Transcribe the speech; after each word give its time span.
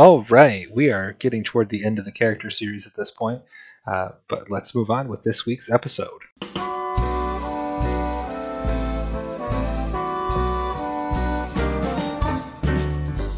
All 0.00 0.22
right, 0.30 0.66
we 0.74 0.90
are 0.90 1.12
getting 1.12 1.44
toward 1.44 1.68
the 1.68 1.84
end 1.84 1.98
of 1.98 2.06
the 2.06 2.10
character 2.10 2.48
series 2.48 2.86
at 2.86 2.94
this 2.94 3.10
point, 3.10 3.42
uh, 3.86 4.12
but 4.28 4.50
let's 4.50 4.74
move 4.74 4.88
on 4.88 5.08
with 5.08 5.24
this 5.24 5.44
week's 5.44 5.70
episode. 5.70 6.22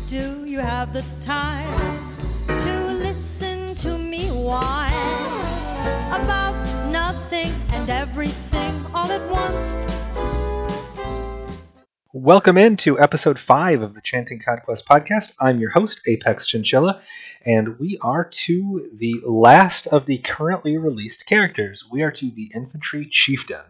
Do 0.09 0.45
you 0.47 0.61
have 0.61 0.93
the 0.93 1.05
time 1.21 1.67
to 2.47 2.87
listen 2.93 3.75
to 3.75 3.99
me 3.99 4.29
whine 4.29 4.93
about 6.13 6.55
nothing 6.93 7.53
and 7.73 7.91
everything 7.91 8.87
all 8.95 9.11
at 9.11 9.29
once? 9.29 9.92
Welcome 12.15 12.59
into 12.59 13.01
episode 13.01 13.39
five 13.39 13.81
of 13.81 13.95
the 13.95 14.03
Chanting 14.03 14.39
Conquest 14.39 14.87
podcast. 14.87 15.33
I'm 15.41 15.61
your 15.61 15.71
host, 15.71 16.03
Apex 16.07 16.45
Chinchilla, 16.45 17.01
and 17.47 17.79
we 17.79 17.97
are 18.03 18.23
to 18.23 18.87
the 18.95 19.23
last 19.25 19.87
of 19.87 20.05
the 20.05 20.19
currently 20.19 20.77
released 20.77 21.25
characters. 21.25 21.89
We 21.91 22.03
are 22.03 22.11
to 22.11 22.31
the 22.31 22.51
Infantry 22.55 23.07
Chieftain. 23.07 23.65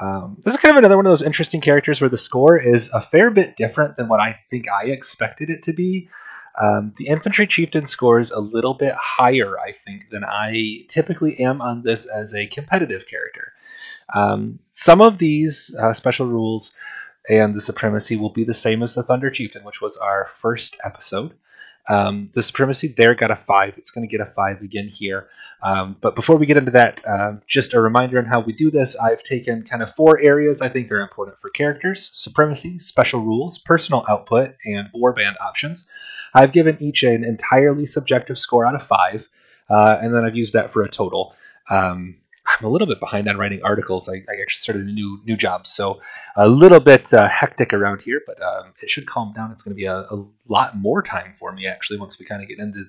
Um, 0.00 0.36
this 0.44 0.54
is 0.54 0.60
kind 0.60 0.70
of 0.70 0.78
another 0.78 0.94
one 0.94 1.04
of 1.04 1.10
those 1.10 1.20
interesting 1.20 1.60
characters 1.60 2.00
where 2.00 2.08
the 2.08 2.16
score 2.16 2.56
is 2.56 2.92
a 2.94 3.00
fair 3.00 3.28
bit 3.28 3.56
different 3.56 3.96
than 3.96 4.06
what 4.06 4.20
I 4.20 4.38
think 4.50 4.66
I 4.70 4.84
expected 4.84 5.50
it 5.50 5.64
to 5.64 5.72
be. 5.72 6.08
Um, 6.62 6.92
the 6.96 7.08
Infantry 7.08 7.48
Chieftain 7.48 7.86
scores 7.86 8.30
a 8.30 8.38
little 8.38 8.74
bit 8.74 8.94
higher, 8.94 9.58
I 9.58 9.72
think, 9.72 10.10
than 10.10 10.22
I 10.24 10.84
typically 10.86 11.40
am 11.40 11.60
on 11.60 11.82
this 11.82 12.06
as 12.06 12.36
a 12.36 12.46
competitive 12.46 13.08
character. 13.08 13.52
Um, 14.14 14.60
some 14.70 15.00
of 15.00 15.18
these 15.18 15.74
uh, 15.80 15.92
special 15.92 16.26
rules 16.26 16.72
and 17.28 17.54
the 17.54 17.60
supremacy 17.60 18.16
will 18.16 18.32
be 18.32 18.44
the 18.44 18.54
same 18.54 18.82
as 18.82 18.94
the 18.94 19.02
Thunder 19.02 19.30
Chieftain, 19.30 19.64
which 19.64 19.80
was 19.80 19.96
our 19.96 20.28
first 20.40 20.76
episode. 20.84 21.34
Um, 21.88 22.30
the 22.34 22.42
supremacy 22.42 22.88
there 22.88 23.14
got 23.14 23.30
a 23.30 23.36
five. 23.36 23.76
It's 23.76 23.90
going 23.90 24.06
to 24.06 24.16
get 24.16 24.24
a 24.24 24.30
five 24.30 24.60
again 24.60 24.88
here. 24.88 25.28
Um, 25.62 25.96
but 26.00 26.14
before 26.14 26.36
we 26.36 26.46
get 26.46 26.56
into 26.56 26.70
that, 26.72 27.00
uh, 27.06 27.34
just 27.46 27.74
a 27.74 27.80
reminder 27.80 28.18
on 28.18 28.26
how 28.26 28.40
we 28.40 28.52
do 28.52 28.70
this. 28.70 28.96
I've 28.96 29.22
taken 29.22 29.62
kind 29.62 29.82
of 29.82 29.94
four 29.94 30.20
areas 30.20 30.62
I 30.62 30.68
think 30.68 30.90
are 30.92 31.00
important 31.00 31.38
for 31.40 31.50
characters 31.50 32.10
supremacy, 32.12 32.78
special 32.78 33.20
rules, 33.22 33.58
personal 33.58 34.04
output, 34.08 34.54
and 34.64 34.88
warband 34.94 35.34
options. 35.40 35.88
I've 36.34 36.52
given 36.52 36.76
each 36.80 37.02
an 37.02 37.24
entirely 37.24 37.86
subjective 37.86 38.38
score 38.38 38.66
out 38.66 38.74
of 38.74 38.86
five, 38.86 39.28
uh, 39.68 39.98
and 40.00 40.14
then 40.14 40.24
I've 40.24 40.36
used 40.36 40.52
that 40.52 40.70
for 40.70 40.82
a 40.82 40.88
total. 40.88 41.34
Um, 41.70 42.19
I'm 42.58 42.66
a 42.66 42.68
little 42.70 42.86
bit 42.86 43.00
behind 43.00 43.28
on 43.28 43.36
writing 43.36 43.62
articles. 43.62 44.08
I, 44.08 44.14
I, 44.14 44.40
actually 44.40 44.60
started 44.60 44.86
a 44.88 44.92
new 44.92 45.20
new 45.24 45.36
job, 45.36 45.66
so 45.66 46.00
a 46.36 46.48
little 46.48 46.80
bit 46.80 47.12
uh, 47.12 47.28
hectic 47.28 47.72
around 47.72 48.02
here, 48.02 48.22
but 48.26 48.42
um, 48.42 48.72
it 48.82 48.90
should 48.90 49.06
calm 49.06 49.32
down. 49.32 49.52
It's 49.52 49.62
going 49.62 49.74
to 49.74 49.76
be 49.76 49.86
a, 49.86 50.00
a, 50.00 50.24
lot 50.48 50.76
more 50.76 51.00
time 51.00 51.32
for 51.36 51.52
me 51.52 51.66
actually 51.66 51.98
once 51.98 52.18
we 52.18 52.26
kind 52.26 52.42
of 52.42 52.48
get 52.48 52.58
into 52.58 52.86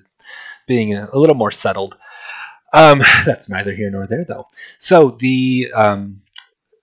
being 0.66 0.94
a, 0.94 1.08
a 1.12 1.18
little 1.18 1.36
more 1.36 1.52
settled. 1.52 1.96
Um, 2.72 3.02
that's 3.26 3.48
neither 3.48 3.72
here 3.72 3.90
nor 3.90 4.06
there 4.06 4.24
though. 4.24 4.48
So 4.78 5.10
the 5.18 5.68
um, 5.76 6.22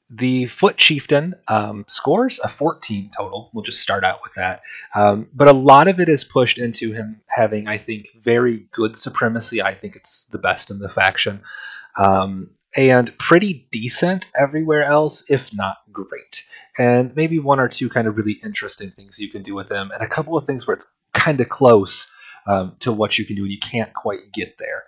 the 0.09 0.47
foot 0.47 0.77
chieftain 0.77 1.35
um, 1.47 1.85
scores 1.87 2.39
a 2.39 2.47
14 2.47 3.11
total. 3.15 3.51
We'll 3.53 3.63
just 3.63 3.81
start 3.81 4.03
out 4.03 4.21
with 4.23 4.33
that. 4.33 4.61
Um, 4.95 5.29
but 5.33 5.47
a 5.47 5.53
lot 5.53 5.87
of 5.87 5.99
it 5.99 6.09
is 6.09 6.23
pushed 6.23 6.57
into 6.57 6.93
him 6.93 7.21
having, 7.27 7.67
I 7.67 7.77
think, 7.77 8.09
very 8.19 8.65
good 8.71 8.95
supremacy. 8.95 9.61
I 9.61 9.73
think 9.75 9.95
it's 9.95 10.25
the 10.25 10.39
best 10.39 10.71
in 10.71 10.79
the 10.79 10.89
faction. 10.89 11.41
Um, 11.97 12.49
and 12.75 13.17
pretty 13.17 13.67
decent 13.71 14.27
everywhere 14.39 14.83
else, 14.83 15.29
if 15.29 15.53
not 15.53 15.77
great. 15.91 16.43
And 16.77 17.15
maybe 17.15 17.39
one 17.39 17.59
or 17.59 17.67
two 17.67 17.89
kind 17.89 18.07
of 18.07 18.17
really 18.17 18.39
interesting 18.43 18.91
things 18.91 19.19
you 19.19 19.29
can 19.29 19.43
do 19.43 19.55
with 19.55 19.69
them, 19.69 19.91
and 19.93 20.03
a 20.03 20.07
couple 20.07 20.37
of 20.37 20.45
things 20.45 20.67
where 20.67 20.75
it's 20.75 20.91
kind 21.13 21.41
of 21.41 21.49
close 21.49 22.09
um, 22.47 22.75
to 22.79 22.91
what 22.91 23.17
you 23.17 23.25
can 23.25 23.35
do, 23.35 23.43
and 23.43 23.51
you 23.51 23.59
can't 23.59 23.93
quite 23.93 24.31
get 24.33 24.57
there. 24.57 24.83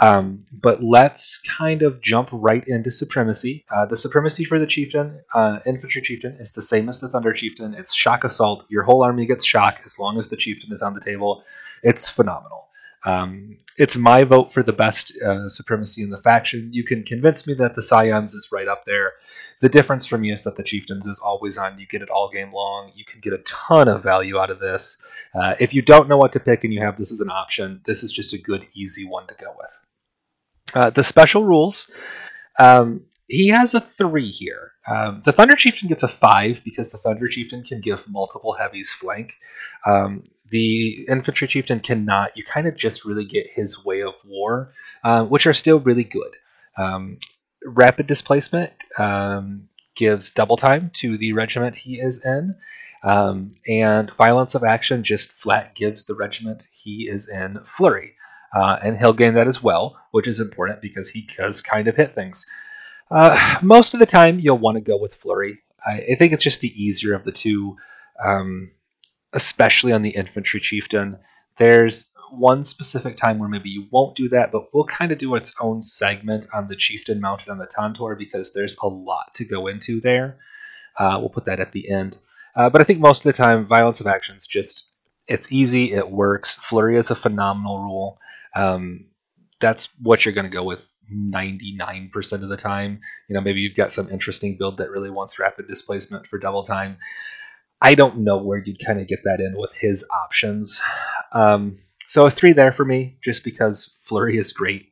Um, 0.00 0.44
but 0.62 0.82
let's 0.82 1.38
kind 1.38 1.82
of 1.82 2.00
jump 2.00 2.28
right 2.32 2.64
into 2.66 2.90
supremacy. 2.90 3.64
Uh, 3.74 3.86
the 3.86 3.96
supremacy 3.96 4.44
for 4.44 4.58
the 4.58 4.66
chieftain, 4.66 5.20
uh, 5.34 5.58
infantry 5.66 6.02
chieftain, 6.02 6.36
is 6.38 6.52
the 6.52 6.62
same 6.62 6.88
as 6.88 7.00
the 7.00 7.08
thunder 7.08 7.32
chieftain. 7.32 7.74
It's 7.74 7.94
shock 7.94 8.24
assault. 8.24 8.64
Your 8.68 8.84
whole 8.84 9.02
army 9.02 9.26
gets 9.26 9.44
shock 9.44 9.80
as 9.84 9.98
long 9.98 10.18
as 10.18 10.28
the 10.28 10.36
chieftain 10.36 10.72
is 10.72 10.82
on 10.82 10.94
the 10.94 11.00
table. 11.00 11.42
It's 11.82 12.08
phenomenal. 12.08 12.67
Um, 13.06 13.58
it's 13.76 13.96
my 13.96 14.24
vote 14.24 14.52
for 14.52 14.62
the 14.62 14.72
best 14.72 15.12
uh, 15.22 15.48
supremacy 15.48 16.02
in 16.02 16.10
the 16.10 16.20
faction. 16.20 16.72
You 16.72 16.84
can 16.84 17.04
convince 17.04 17.46
me 17.46 17.54
that 17.54 17.76
the 17.76 17.82
Scions 17.82 18.34
is 18.34 18.50
right 18.50 18.66
up 18.66 18.84
there. 18.86 19.12
The 19.60 19.68
difference 19.68 20.04
for 20.04 20.18
me 20.18 20.32
is 20.32 20.42
that 20.44 20.56
the 20.56 20.64
Chieftains 20.64 21.06
is 21.06 21.20
always 21.20 21.58
on. 21.58 21.78
You 21.78 21.86
get 21.86 22.02
it 22.02 22.10
all 22.10 22.28
game 22.28 22.52
long. 22.52 22.92
You 22.94 23.04
can 23.04 23.20
get 23.20 23.32
a 23.32 23.38
ton 23.38 23.88
of 23.88 24.02
value 24.02 24.38
out 24.38 24.50
of 24.50 24.58
this. 24.58 25.00
Uh, 25.34 25.54
if 25.60 25.72
you 25.72 25.82
don't 25.82 26.08
know 26.08 26.16
what 26.16 26.32
to 26.32 26.40
pick 26.40 26.64
and 26.64 26.72
you 26.72 26.80
have 26.80 26.96
this 26.96 27.12
as 27.12 27.20
an 27.20 27.30
option, 27.30 27.80
this 27.84 28.02
is 28.02 28.12
just 28.12 28.32
a 28.32 28.38
good, 28.38 28.66
easy 28.74 29.04
one 29.04 29.26
to 29.28 29.34
go 29.34 29.54
with. 29.56 30.74
Uh, 30.74 30.90
the 30.90 31.04
special 31.04 31.44
rules. 31.44 31.90
Um, 32.58 33.04
he 33.28 33.48
has 33.48 33.74
a 33.74 33.80
three 33.80 34.30
here. 34.30 34.72
Um, 34.88 35.20
the 35.24 35.32
Thunder 35.32 35.54
Chieftain 35.54 35.88
gets 35.88 36.02
a 36.02 36.08
five 36.08 36.62
because 36.64 36.90
the 36.92 36.98
Thunder 36.98 37.28
Chieftain 37.28 37.62
can 37.62 37.80
give 37.80 38.08
multiple 38.08 38.54
heavies 38.54 38.92
flank. 38.92 39.34
Um, 39.86 40.24
the 40.50 41.06
infantry 41.08 41.46
chieftain 41.48 41.80
cannot. 41.80 42.36
You 42.36 42.44
kind 42.44 42.66
of 42.66 42.76
just 42.76 43.04
really 43.04 43.24
get 43.24 43.50
his 43.50 43.84
way 43.84 44.02
of 44.02 44.14
war, 44.24 44.72
uh, 45.04 45.24
which 45.24 45.46
are 45.46 45.54
still 45.54 45.80
really 45.80 46.04
good. 46.04 46.36
Um, 46.76 47.18
rapid 47.64 48.06
displacement 48.06 48.72
um, 48.98 49.68
gives 49.96 50.30
double 50.30 50.56
time 50.56 50.90
to 50.94 51.16
the 51.16 51.32
regiment 51.32 51.76
he 51.76 52.00
is 52.00 52.24
in, 52.24 52.54
um, 53.02 53.50
and 53.68 54.10
violence 54.12 54.54
of 54.54 54.64
action 54.64 55.02
just 55.04 55.32
flat 55.32 55.74
gives 55.74 56.04
the 56.04 56.14
regiment 56.14 56.68
he 56.72 57.08
is 57.08 57.28
in 57.28 57.60
flurry. 57.64 58.14
Uh, 58.54 58.78
and 58.82 58.96
he'll 58.96 59.12
gain 59.12 59.34
that 59.34 59.46
as 59.46 59.62
well, 59.62 60.00
which 60.10 60.26
is 60.26 60.40
important 60.40 60.80
because 60.80 61.10
he 61.10 61.28
does 61.36 61.60
kind 61.60 61.86
of 61.86 61.96
hit 61.96 62.14
things. 62.14 62.46
Uh, 63.10 63.58
most 63.62 63.94
of 63.94 64.00
the 64.00 64.06
time, 64.06 64.38
you'll 64.38 64.58
want 64.58 64.76
to 64.76 64.80
go 64.80 64.96
with 64.96 65.14
flurry. 65.14 65.58
I, 65.86 66.00
I, 66.12 66.14
think 66.14 66.32
it's 66.32 66.42
just 66.42 66.60
the 66.60 66.72
easier 66.82 67.14
of 67.14 67.24
the 67.24 67.32
two. 67.32 67.76
Um, 68.24 68.70
especially 69.32 69.92
on 69.92 70.02
the 70.02 70.10
infantry 70.10 70.60
chieftain. 70.60 71.18
There's 71.56 72.10
one 72.30 72.64
specific 72.64 73.16
time 73.16 73.38
where 73.38 73.48
maybe 73.48 73.70
you 73.70 73.86
won't 73.90 74.16
do 74.16 74.28
that, 74.28 74.52
but 74.52 74.72
we'll 74.72 74.84
kind 74.84 75.12
of 75.12 75.18
do 75.18 75.34
its 75.34 75.54
own 75.60 75.82
segment 75.82 76.46
on 76.54 76.68
the 76.68 76.76
chieftain 76.76 77.20
mounted 77.20 77.48
on 77.48 77.58
the 77.58 77.66
Tantor 77.66 78.14
because 78.16 78.52
there's 78.52 78.76
a 78.82 78.86
lot 78.86 79.34
to 79.34 79.44
go 79.44 79.66
into 79.66 80.00
there. 80.00 80.38
Uh, 80.98 81.16
we'll 81.20 81.30
put 81.30 81.44
that 81.46 81.60
at 81.60 81.72
the 81.72 81.90
end. 81.90 82.18
Uh, 82.56 82.68
but 82.68 82.80
I 82.80 82.84
think 82.84 83.00
most 83.00 83.18
of 83.18 83.24
the 83.24 83.32
time, 83.32 83.66
violence 83.66 84.00
of 84.00 84.06
actions 84.06 84.46
just 84.46 84.92
it's 85.26 85.52
easy, 85.52 85.92
it 85.92 86.10
works. 86.10 86.54
Flurry 86.54 86.96
is 86.96 87.10
a 87.10 87.14
phenomenal 87.14 87.80
rule. 87.80 88.18
Um, 88.56 89.06
that's 89.60 89.88
what 90.00 90.24
you're 90.24 90.34
going 90.34 90.46
to 90.46 90.50
go 90.50 90.64
with 90.64 90.90
99% 91.12 92.32
of 92.32 92.48
the 92.48 92.56
time. 92.56 93.00
You 93.28 93.34
know, 93.34 93.40
maybe 93.40 93.60
you've 93.60 93.76
got 93.76 93.92
some 93.92 94.08
interesting 94.08 94.56
build 94.56 94.78
that 94.78 94.90
really 94.90 95.10
wants 95.10 95.38
rapid 95.38 95.68
displacement 95.68 96.26
for 96.26 96.38
double 96.38 96.62
time. 96.62 96.96
I 97.80 97.94
don't 97.94 98.18
know 98.18 98.36
where 98.36 98.58
you'd 98.64 98.84
kind 98.84 99.00
of 99.00 99.06
get 99.06 99.22
that 99.24 99.40
in 99.40 99.56
with 99.56 99.74
his 99.76 100.04
options. 100.24 100.80
Um, 101.32 101.78
so 102.06 102.26
a 102.26 102.30
three 102.30 102.52
there 102.52 102.72
for 102.72 102.84
me, 102.84 103.16
just 103.22 103.44
because 103.44 103.94
Flurry 104.00 104.36
is 104.36 104.52
great. 104.52 104.90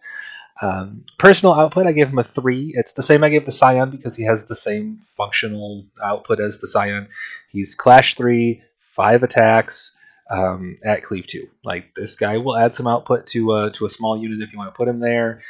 Um, 0.63 1.05
personal 1.19 1.55
output, 1.55 1.87
I 1.87 1.93
gave 1.93 2.09
him 2.09 2.19
a 2.19 2.25
three. 2.25 2.73
It's 2.77 2.95
the 2.95 3.03
same 3.03 3.25
I 3.25 3.29
gave 3.29 3.45
the 3.45 3.53
Scion 3.53 3.91
because 3.91 4.17
he 4.17 4.25
has 4.25 4.47
the 4.47 4.55
same 4.55 5.01
functional 5.17 5.85
output 6.03 6.41
as 6.41 6.59
the 6.59 6.67
Scion. 6.67 7.09
He's 7.51 7.75
Clash 7.75 8.15
three, 8.15 8.63
five 8.81 9.23
attacks 9.23 9.97
um, 10.31 10.79
at 10.85 11.03
Cleave 11.03 11.27
two. 11.27 11.49
Like 11.65 11.95
this 11.95 12.17
guy 12.17 12.39
will 12.39 12.57
add 12.57 12.75
some 12.75 12.87
output 12.87 13.27
to 13.29 13.53
uh, 13.53 13.71
to 13.71 13.85
a 13.85 13.91
small 13.91 14.17
unit 14.19 14.41
if 14.41 14.53
you 14.53 14.59
want 14.59 14.73
to 14.73 14.77
put 14.77 14.89
him 14.89 15.01
there. 15.01 15.41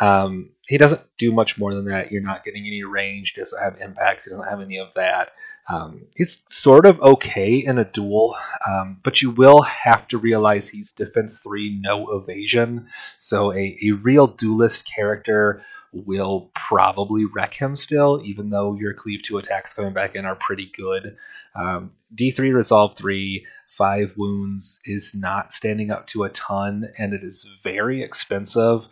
Um, 0.00 0.50
he 0.68 0.78
doesn't 0.78 1.02
do 1.18 1.32
much 1.32 1.58
more 1.58 1.74
than 1.74 1.84
that. 1.86 2.10
You're 2.10 2.22
not 2.22 2.44
getting 2.44 2.66
any 2.66 2.82
range. 2.82 3.32
He 3.34 3.40
doesn't 3.40 3.62
have 3.62 3.76
impacts. 3.80 4.24
He 4.24 4.30
doesn't 4.30 4.48
have 4.48 4.60
any 4.60 4.78
of 4.78 4.88
that. 4.94 5.32
Um, 5.68 6.06
he's 6.16 6.42
sort 6.48 6.86
of 6.86 7.00
okay 7.00 7.56
in 7.56 7.78
a 7.78 7.84
duel, 7.84 8.36
um, 8.68 8.98
but 9.02 9.22
you 9.22 9.30
will 9.30 9.62
have 9.62 10.08
to 10.08 10.18
realize 10.18 10.68
he's 10.68 10.92
defense 10.92 11.40
three, 11.40 11.78
no 11.80 12.10
evasion. 12.12 12.88
So 13.18 13.52
a, 13.52 13.76
a 13.84 13.92
real 13.92 14.26
duelist 14.26 14.92
character 14.92 15.62
will 15.92 16.50
probably 16.54 17.24
wreck 17.26 17.54
him 17.54 17.76
still, 17.76 18.20
even 18.24 18.50
though 18.50 18.74
your 18.74 18.94
cleave 18.94 19.22
two 19.22 19.38
attacks 19.38 19.74
coming 19.74 19.92
back 19.92 20.14
in 20.14 20.24
are 20.24 20.36
pretty 20.36 20.70
good. 20.74 21.16
Um, 21.54 21.92
D3 22.14 22.52
resolve 22.54 22.96
three, 22.96 23.46
five 23.68 24.14
wounds 24.16 24.80
is 24.84 25.14
not 25.14 25.52
standing 25.52 25.90
up 25.90 26.06
to 26.08 26.24
a 26.24 26.30
ton, 26.30 26.90
and 26.98 27.12
it 27.12 27.22
is 27.22 27.48
very 27.62 28.02
expensive 28.02 28.82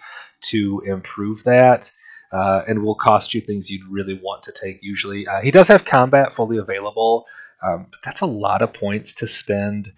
to 0.42 0.82
improve 0.86 1.44
that 1.44 1.90
uh, 2.32 2.62
and 2.66 2.82
will 2.82 2.94
cost 2.94 3.34
you 3.34 3.40
things 3.40 3.70
you'd 3.70 3.86
really 3.88 4.20
want 4.22 4.42
to 4.44 4.52
take 4.52 4.78
usually. 4.82 5.26
Uh, 5.26 5.40
he 5.40 5.50
does 5.50 5.68
have 5.68 5.84
combat 5.84 6.32
fully 6.32 6.58
available, 6.58 7.26
um, 7.62 7.86
but 7.90 8.00
that's 8.04 8.20
a 8.20 8.26
lot 8.26 8.62
of 8.62 8.72
points 8.72 9.12
to 9.14 9.26
spend 9.26 9.90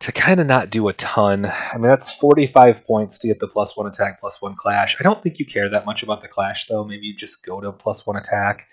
to 0.00 0.12
kind 0.12 0.40
of 0.40 0.46
not 0.46 0.70
do 0.70 0.88
a 0.88 0.92
ton. 0.92 1.46
I 1.46 1.76
mean, 1.76 1.88
that's 1.88 2.12
45 2.12 2.84
points 2.86 3.18
to 3.20 3.26
get 3.26 3.40
the 3.40 3.48
plus 3.48 3.76
one 3.76 3.86
attack, 3.86 4.20
plus 4.20 4.42
one 4.42 4.54
clash. 4.54 4.96
I 5.00 5.02
don't 5.02 5.22
think 5.22 5.38
you 5.38 5.46
care 5.46 5.68
that 5.68 5.86
much 5.86 6.02
about 6.02 6.20
the 6.20 6.28
clash, 6.28 6.66
though. 6.66 6.84
Maybe 6.84 7.06
you 7.06 7.16
just 7.16 7.44
go 7.44 7.60
to 7.60 7.72
plus 7.72 8.06
one 8.06 8.16
attack. 8.16 8.66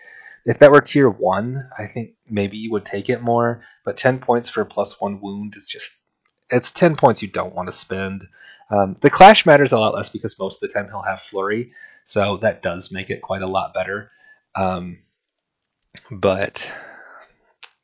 If 0.46 0.60
that 0.60 0.72
were 0.72 0.82
tier 0.82 1.10
one, 1.10 1.70
I 1.78 1.86
think 1.86 2.16
maybe 2.28 2.58
you 2.58 2.72
would 2.72 2.84
take 2.84 3.10
it 3.10 3.22
more, 3.22 3.62
but 3.86 3.96
10 3.96 4.20
points 4.20 4.50
for 4.50 4.66
plus 4.66 5.00
one 5.00 5.22
wound 5.22 5.56
is 5.56 5.68
just 5.68 6.00
it's 6.50 6.72
10 6.72 6.98
points 6.98 7.22
you 7.22 7.30
don't 7.30 7.56
want 7.56 7.68
to 7.68 7.72
spend. 7.72 8.28
Um, 8.72 8.96
the 9.02 9.10
clash 9.10 9.46
matters 9.46 9.74
a 9.74 9.80
lot 9.80 9.94
less 9.94 10.10
because 10.10 10.40
most 10.40 10.62
of 10.64 10.70
the 10.70 10.74
time 10.74 10.88
he'll 10.90 11.02
have 11.02 11.22
flurry, 11.22 11.74
so 12.04 12.38
that 12.38 12.64
does 12.64 12.92
make 12.92 13.10
it 13.10 13.22
quite 13.22 13.42
a 13.42 13.48
lot 13.48 13.74
better. 13.74 14.12
Um, 14.56 15.00
but 16.12 16.72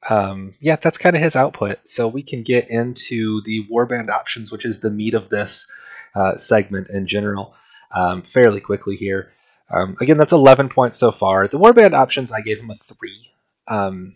um, 0.09 0.55
yeah, 0.59 0.77
that's 0.77 0.97
kind 0.97 1.15
of 1.15 1.21
his 1.21 1.35
output. 1.35 1.79
So 1.87 2.07
we 2.07 2.23
can 2.23 2.43
get 2.43 2.69
into 2.69 3.41
the 3.41 3.65
warband 3.67 4.09
options, 4.09 4.51
which 4.51 4.65
is 4.65 4.79
the 4.79 4.89
meat 4.89 5.13
of 5.13 5.29
this 5.29 5.67
uh, 6.15 6.37
segment 6.37 6.89
in 6.89 7.07
general, 7.07 7.53
um, 7.93 8.21
fairly 8.21 8.61
quickly 8.61 8.95
here. 8.95 9.31
Um, 9.69 9.97
again, 9.99 10.17
that's 10.17 10.31
11 10.31 10.69
points 10.69 10.97
so 10.97 11.11
far. 11.11 11.47
The 11.47 11.59
warband 11.59 11.93
options, 11.93 12.31
I 12.31 12.41
gave 12.41 12.59
him 12.59 12.71
a 12.71 12.75
three. 12.75 13.31
Um, 13.67 14.15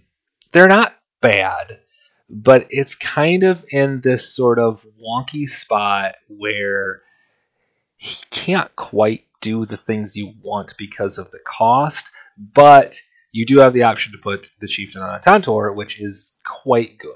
they're 0.54 0.68
not 0.68 0.96
bad, 1.22 1.80
but 2.32 2.66
it's 2.70 2.96
kind 2.96 3.44
of 3.44 3.66
in 3.72 4.02
this 4.02 4.34
sort 4.34 4.58
of 4.58 4.86
wonky 5.04 5.48
spot 5.48 6.16
where 6.28 7.02
he 7.98 8.16
can't 8.32 8.76
quite 8.76 9.26
do 9.42 9.66
the 9.66 9.78
things 9.78 10.16
you 10.16 10.34
want 10.42 10.74
because 10.78 11.18
of 11.18 11.30
the 11.32 11.40
cost, 11.46 12.10
but 12.38 13.00
you 13.34 13.46
do 13.46 13.60
have 13.60 13.74
the 13.74 13.84
option 13.84 14.12
to 14.14 14.18
put 14.18 14.50
the 14.60 14.68
chieftain 14.68 15.02
on 15.02 15.14
a 15.14 15.20
Tantor, 15.20 15.74
which 15.74 16.00
is 16.00 16.40
quite 16.46 16.98
good. 16.98 17.16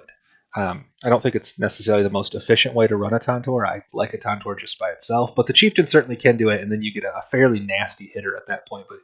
Um, 0.56 0.86
I 1.04 1.10
don't 1.10 1.22
think 1.22 1.36
it's 1.36 1.60
necessarily 1.60 2.04
the 2.04 2.10
most 2.10 2.36
efficient 2.36 2.76
way 2.76 2.88
to 2.88 2.96
run 2.96 3.14
a 3.14 3.20
Tantor. 3.20 3.66
I 3.66 3.84
like 3.94 4.14
a 4.14 4.18
Tantor 4.18 4.56
just 4.56 4.80
by 4.80 4.90
itself, 4.90 5.36
but 5.36 5.48
the 5.48 5.54
chieftain 5.54 5.88
certainly 5.88 6.16
can 6.16 6.38
do 6.38 6.50
it, 6.50 6.62
and 6.62 6.72
then 6.72 6.82
you 6.82 6.94
get 6.94 7.04
a 7.04 7.22
fairly 7.30 7.60
nasty 7.60 8.12
hitter 8.14 8.36
at 8.36 8.48
that 8.48 8.68
point. 8.68 8.88
But 8.90 9.00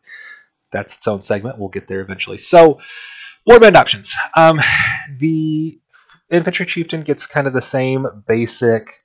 that's 0.71 0.97
its 0.97 1.07
own 1.07 1.21
segment. 1.21 1.57
We'll 1.57 1.69
get 1.69 1.87
there 1.87 1.99
eventually. 1.99 2.37
So, 2.37 2.79
warband 3.49 3.75
options. 3.75 4.15
Um, 4.37 4.61
the 5.17 5.80
infantry 6.31 6.65
chieftain 6.65 7.03
gets 7.03 7.27
kind 7.27 7.47
of 7.47 7.53
the 7.53 7.61
same 7.61 8.07
basic 8.27 9.03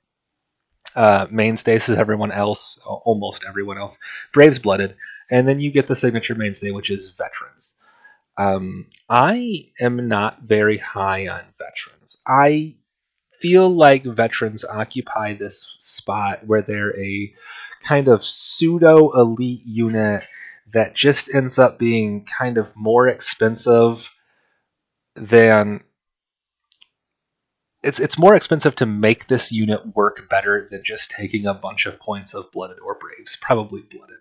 uh, 0.95 1.27
mainstays 1.29 1.89
as 1.89 1.97
everyone 1.97 2.31
else, 2.31 2.79
almost 2.85 3.45
everyone 3.47 3.77
else. 3.77 3.99
Braves 4.33 4.59
blooded, 4.59 4.95
and 5.29 5.47
then 5.47 5.59
you 5.59 5.71
get 5.71 5.87
the 5.87 5.95
signature 5.95 6.35
mainstay, 6.35 6.71
which 6.71 6.89
is 6.89 7.11
veterans. 7.11 7.79
Um, 8.37 8.87
I 9.09 9.69
am 9.79 10.07
not 10.07 10.43
very 10.43 10.77
high 10.77 11.27
on 11.27 11.41
veterans. 11.57 12.17
I 12.25 12.75
feel 13.41 13.69
like 13.69 14.03
veterans 14.03 14.65
occupy 14.65 15.33
this 15.33 15.75
spot 15.79 16.45
where 16.45 16.61
they're 16.61 16.99
a 16.99 17.33
kind 17.81 18.07
of 18.07 18.23
pseudo 18.23 19.11
elite 19.11 19.61
unit 19.65 20.25
that 20.73 20.95
just 20.95 21.33
ends 21.33 21.59
up 21.59 21.79
being 21.79 22.25
kind 22.25 22.57
of 22.57 22.75
more 22.75 23.07
expensive 23.07 24.11
than 25.15 25.81
it's 27.83 27.99
it's 27.99 28.17
more 28.17 28.35
expensive 28.35 28.75
to 28.75 28.85
make 28.85 29.27
this 29.27 29.51
unit 29.51 29.95
work 29.95 30.29
better 30.29 30.67
than 30.71 30.83
just 30.83 31.11
taking 31.11 31.45
a 31.45 31.53
bunch 31.53 31.85
of 31.85 31.99
points 31.99 32.33
of 32.33 32.51
blooded 32.51 32.79
or 32.79 32.95
braves, 32.95 33.35
probably 33.35 33.81
blooded. 33.81 34.17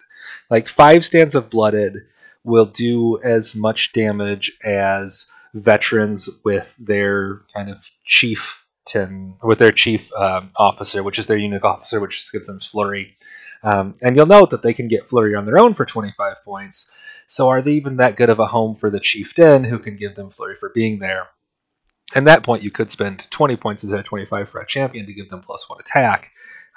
Like 0.50 0.68
five 0.68 1.04
stands 1.04 1.34
of 1.34 1.50
blooded 1.50 2.06
will 2.44 2.66
do 2.66 3.18
as 3.22 3.54
much 3.54 3.92
damage 3.92 4.52
as 4.64 5.26
veterans 5.54 6.28
with 6.44 6.76
their 6.78 7.40
kind 7.54 7.70
of 7.70 7.90
chieftain, 8.04 9.36
with 9.42 9.58
their 9.58 9.72
chief 9.72 10.12
um, 10.14 10.50
officer, 10.56 11.02
which 11.02 11.18
is 11.18 11.26
their 11.26 11.38
unit 11.38 11.64
officer, 11.64 11.98
which 11.98 12.16
just 12.18 12.32
gives 12.32 12.46
them 12.46 12.60
flurry. 12.60 13.16
Um, 13.62 13.94
and 14.02 14.14
you'll 14.14 14.26
note 14.26 14.50
that 14.50 14.62
they 14.62 14.74
can 14.74 14.86
get 14.86 15.08
flurry 15.08 15.34
on 15.34 15.46
their 15.46 15.58
own 15.58 15.74
for 15.74 15.84
25 15.84 16.44
points. 16.44 16.90
So 17.26 17.48
are 17.48 17.62
they 17.62 17.72
even 17.72 17.96
that 17.96 18.16
good 18.16 18.30
of 18.30 18.38
a 18.38 18.46
home 18.46 18.76
for 18.76 18.90
the 18.90 19.00
chieftain 19.00 19.64
who 19.64 19.78
can 19.78 19.96
give 19.96 20.14
them 20.14 20.30
flurry 20.30 20.56
for 20.60 20.68
being 20.68 20.98
there? 21.00 21.28
At 22.14 22.24
that 22.24 22.42
point, 22.42 22.62
you 22.62 22.70
could 22.70 22.90
spend 22.90 23.30
20 23.30 23.56
points 23.56 23.82
instead 23.82 23.98
of 23.98 24.06
25 24.06 24.48
for 24.48 24.60
a 24.60 24.66
champion 24.66 25.06
to 25.06 25.12
give 25.12 25.28
them 25.28 25.42
plus 25.42 25.68
one 25.68 25.80
attack. 25.80 26.30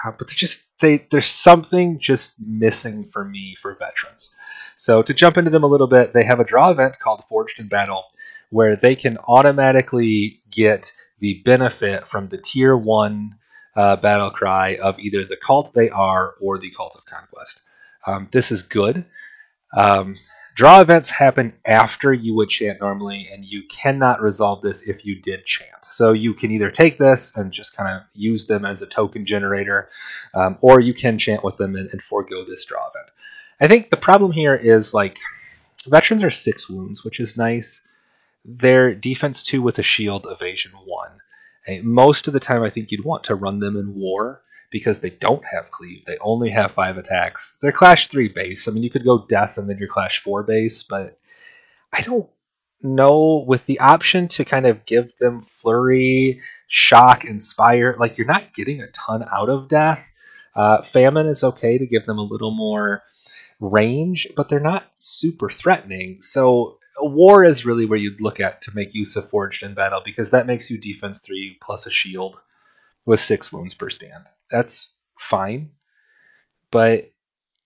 Uh, 0.03 0.11
but 0.17 0.27
just 0.29 0.63
they 0.79 1.05
there's 1.11 1.27
something 1.27 1.99
just 1.99 2.39
missing 2.41 3.09
for 3.11 3.25
me 3.25 3.55
for 3.61 3.75
veterans. 3.75 4.33
So 4.75 5.01
to 5.01 5.13
jump 5.13 5.37
into 5.37 5.51
them 5.51 5.63
a 5.63 5.67
little 5.67 5.87
bit, 5.87 6.13
they 6.13 6.23
have 6.23 6.39
a 6.39 6.45
draw 6.45 6.71
event 6.71 6.99
called 6.99 7.23
Forged 7.25 7.59
in 7.59 7.67
Battle, 7.67 8.05
where 8.49 8.75
they 8.75 8.95
can 8.95 9.17
automatically 9.27 10.41
get 10.49 10.93
the 11.19 11.41
benefit 11.43 12.07
from 12.07 12.29
the 12.29 12.37
tier 12.37 12.77
one 12.77 13.35
uh, 13.75 13.97
battle 13.97 14.29
cry 14.29 14.77
of 14.81 14.97
either 14.99 15.25
the 15.25 15.37
cult 15.37 15.73
they 15.73 15.89
are 15.89 16.35
or 16.41 16.57
the 16.57 16.71
cult 16.71 16.95
of 16.95 17.05
conquest. 17.05 17.61
Um, 18.07 18.29
this 18.31 18.51
is 18.51 18.63
good. 18.63 19.05
Um, 19.75 20.15
draw 20.59 20.81
events 20.81 21.09
happen 21.09 21.53
after 21.65 22.11
you 22.11 22.35
would 22.35 22.50
chant 22.50 22.81
normally, 22.81 23.29
and 23.31 23.45
you 23.45 23.63
cannot 23.69 24.21
resolve 24.21 24.61
this 24.61 24.85
if 24.89 25.06
you 25.06 25.15
did 25.15 25.45
chant. 25.45 25.85
So 25.88 26.11
you 26.11 26.33
can 26.33 26.51
either 26.51 26.69
take 26.69 26.97
this 26.97 27.38
and 27.38 27.50
just 27.50 27.77
kind 27.77 27.95
of 27.95 28.01
use 28.13 28.45
them 28.45 28.65
as 28.65 28.81
a 28.81 28.85
token 28.85 29.25
generator, 29.25 29.88
um, 30.33 30.57
or 30.59 30.81
you 30.81 30.94
can 30.94 31.17
chant 31.17 31.45
with 31.45 31.56
them 31.56 31.77
and, 31.77 31.89
and 31.94 32.01
forego 32.01 32.44
this 32.44 32.65
draw 32.65 32.89
event. 32.89 33.09
I 33.61 33.69
think 33.69 33.89
the 33.89 33.95
problem 33.95 34.33
here 34.33 34.53
is 34.53 34.94
like 34.94 35.17
veterans 35.88 36.25
are 36.25 36.29
six 36.29 36.69
wounds, 36.69 37.06
which 37.06 37.21
is 37.21 37.38
nice. 37.38 37.88
They're 38.44 38.94
defense 38.94 39.41
two 39.41 39.61
with 39.61 39.79
a 39.79 39.83
shield, 39.83 40.27
evasion 40.29 40.73
one. 40.83 41.21
Most 41.83 42.27
of 42.27 42.33
the 42.33 42.39
time, 42.41 42.63
I 42.63 42.69
think 42.69 42.91
you'd 42.91 43.06
want 43.06 43.23
to 43.23 43.35
run 43.35 43.59
them 43.59 43.77
in 43.77 43.95
war 43.95 44.41
because 44.71 45.00
they 45.00 45.10
don't 45.10 45.44
have 45.45 45.71
cleave. 45.71 46.06
They 46.06 46.18
only 46.19 46.50
have 46.51 46.71
five 46.71 46.98
attacks. 46.98 47.57
They're 47.62 47.71
clash 47.71 48.07
three 48.07 48.30
base. 48.30 48.68
I 48.68 48.71
mean, 48.71 48.83
you 48.83 48.89
could 48.89 49.06
go 49.06 49.25
death 49.27 49.57
and 49.57 49.69
then 49.69 49.77
your 49.77 49.88
clash 49.88 50.21
four 50.21 50.44
base, 50.44 50.83
but 50.83 51.19
I 51.94 52.01
don't 52.01 52.30
know 52.81 53.44
with 53.48 53.66
the 53.66 53.80
option 53.80 54.27
to 54.30 54.45
kind 54.45 54.66
of 54.66 54.86
give 54.86 55.16
them 55.18 55.42
flurry, 55.42 56.39
shock, 56.68 57.25
inspire. 57.25 57.95
Like 58.00 58.18
you're 58.18 58.27
not 58.27 58.54
getting 58.54 58.81
a 58.81 58.88
ton 58.92 59.25
out 59.31 59.50
of 59.50 59.68
death. 59.68 60.12
Uh, 60.56 60.81
famine 60.81 61.27
is 61.27 61.44
okay 61.44 61.77
to 61.77 61.86
give 61.86 62.06
them 62.06 62.18
a 62.18 62.24
little 62.24 62.51
more 62.51 63.04
range, 63.60 64.27
but 64.36 64.50
they're 64.50 64.60
not 64.60 64.92
super 64.98 65.50
threatening. 65.50 66.21
So 66.21 66.77
war 67.00 67.44
is 67.44 67.66
really 67.66 67.86
where 67.86 68.00
you'd 68.00 68.21
look 68.21 68.39
at 68.39 68.62
to 68.63 68.75
make 68.75 68.94
use 68.94 69.16
of 69.16 69.30
forged 69.30 69.63
in 69.63 69.74
battle 69.74 70.01
because 70.04 70.31
that 70.31 70.48
makes 70.48 70.69
you 70.69 70.77
defense 70.77 71.21
three 71.21 71.57
plus 71.62 71.86
a 71.86 71.92
shield 71.92 72.38
with 73.06 73.19
six 73.19 73.51
wounds 73.51 73.74
per 73.74 73.89
stand. 73.89 74.25
That's 74.51 74.93
fine, 75.17 75.71
but 76.71 77.11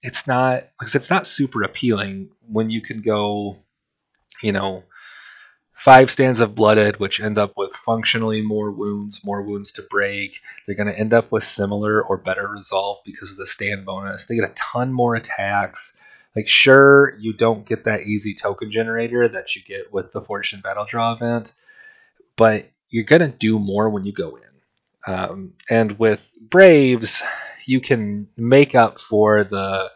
it's 0.01 0.27
not 0.27 0.67
because 0.77 0.95
it's 0.95 1.09
not 1.09 1.25
super 1.25 1.63
appealing 1.63 2.29
when 2.47 2.69
you 2.69 2.81
can 2.81 3.01
go, 3.01 3.57
you 4.41 4.51
know, 4.51 4.83
five 5.71 6.11
stands 6.11 6.39
of 6.39 6.55
blooded, 6.55 6.97
which 6.99 7.19
end 7.19 7.37
up 7.37 7.53
with 7.57 7.73
functionally 7.73 8.41
more 8.41 8.71
wounds, 8.71 9.23
more 9.23 9.41
wounds 9.41 9.71
to 9.73 9.81
break. 9.81 10.41
They're 10.65 10.75
going 10.75 10.87
to 10.87 10.97
end 10.97 11.13
up 11.13 11.31
with 11.31 11.43
similar 11.43 12.01
or 12.01 12.17
better 12.17 12.47
resolve 12.47 12.99
because 13.05 13.31
of 13.31 13.37
the 13.37 13.47
stand 13.47 13.85
bonus. 13.85 14.25
They 14.25 14.35
get 14.35 14.49
a 14.49 14.53
ton 14.55 14.93
more 14.93 15.15
attacks. 15.15 15.97
Like, 16.35 16.47
sure, 16.47 17.17
you 17.19 17.33
don't 17.33 17.65
get 17.65 17.83
that 17.83 18.01
easy 18.01 18.33
token 18.33 18.71
generator 18.71 19.27
that 19.27 19.55
you 19.55 19.61
get 19.61 19.93
with 19.93 20.13
the 20.13 20.21
Forged 20.21 20.53
in 20.53 20.61
Battle 20.61 20.85
Draw 20.85 21.13
event, 21.13 21.53
but 22.35 22.71
you're 22.89 23.03
going 23.03 23.21
to 23.21 23.27
do 23.27 23.59
more 23.59 23.89
when 23.89 24.05
you 24.05 24.13
go 24.13 24.35
in. 24.35 24.52
Um, 25.07 25.53
and 25.69 25.99
with 25.99 26.31
Braves, 26.39 27.21
you 27.65 27.81
can 27.81 28.27
make 28.37 28.75
up 28.75 28.99
for 28.99 29.43
the 29.43 29.91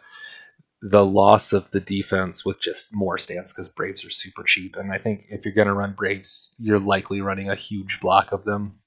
the 0.82 1.06
loss 1.06 1.54
of 1.54 1.72
the 1.72 1.80
defense 1.80 2.46
with 2.46 2.62
just 2.62 2.94
more 2.94 3.18
stance 3.18 3.52
because 3.52 3.68
Braves 3.68 4.06
are 4.06 4.12
super 4.12 4.44
cheap. 4.44 4.76
And 4.76 4.92
I 4.92 5.00
think 5.00 5.26
if 5.30 5.44
you're 5.44 5.54
going 5.54 5.68
to 5.68 5.74
run 5.74 5.94
Braves, 5.94 6.54
you're 6.60 6.80
likely 6.80 7.20
running 7.20 7.50
a 7.50 7.56
huge 7.56 8.00
block 8.00 8.32
of 8.32 8.44
them, 8.44 8.80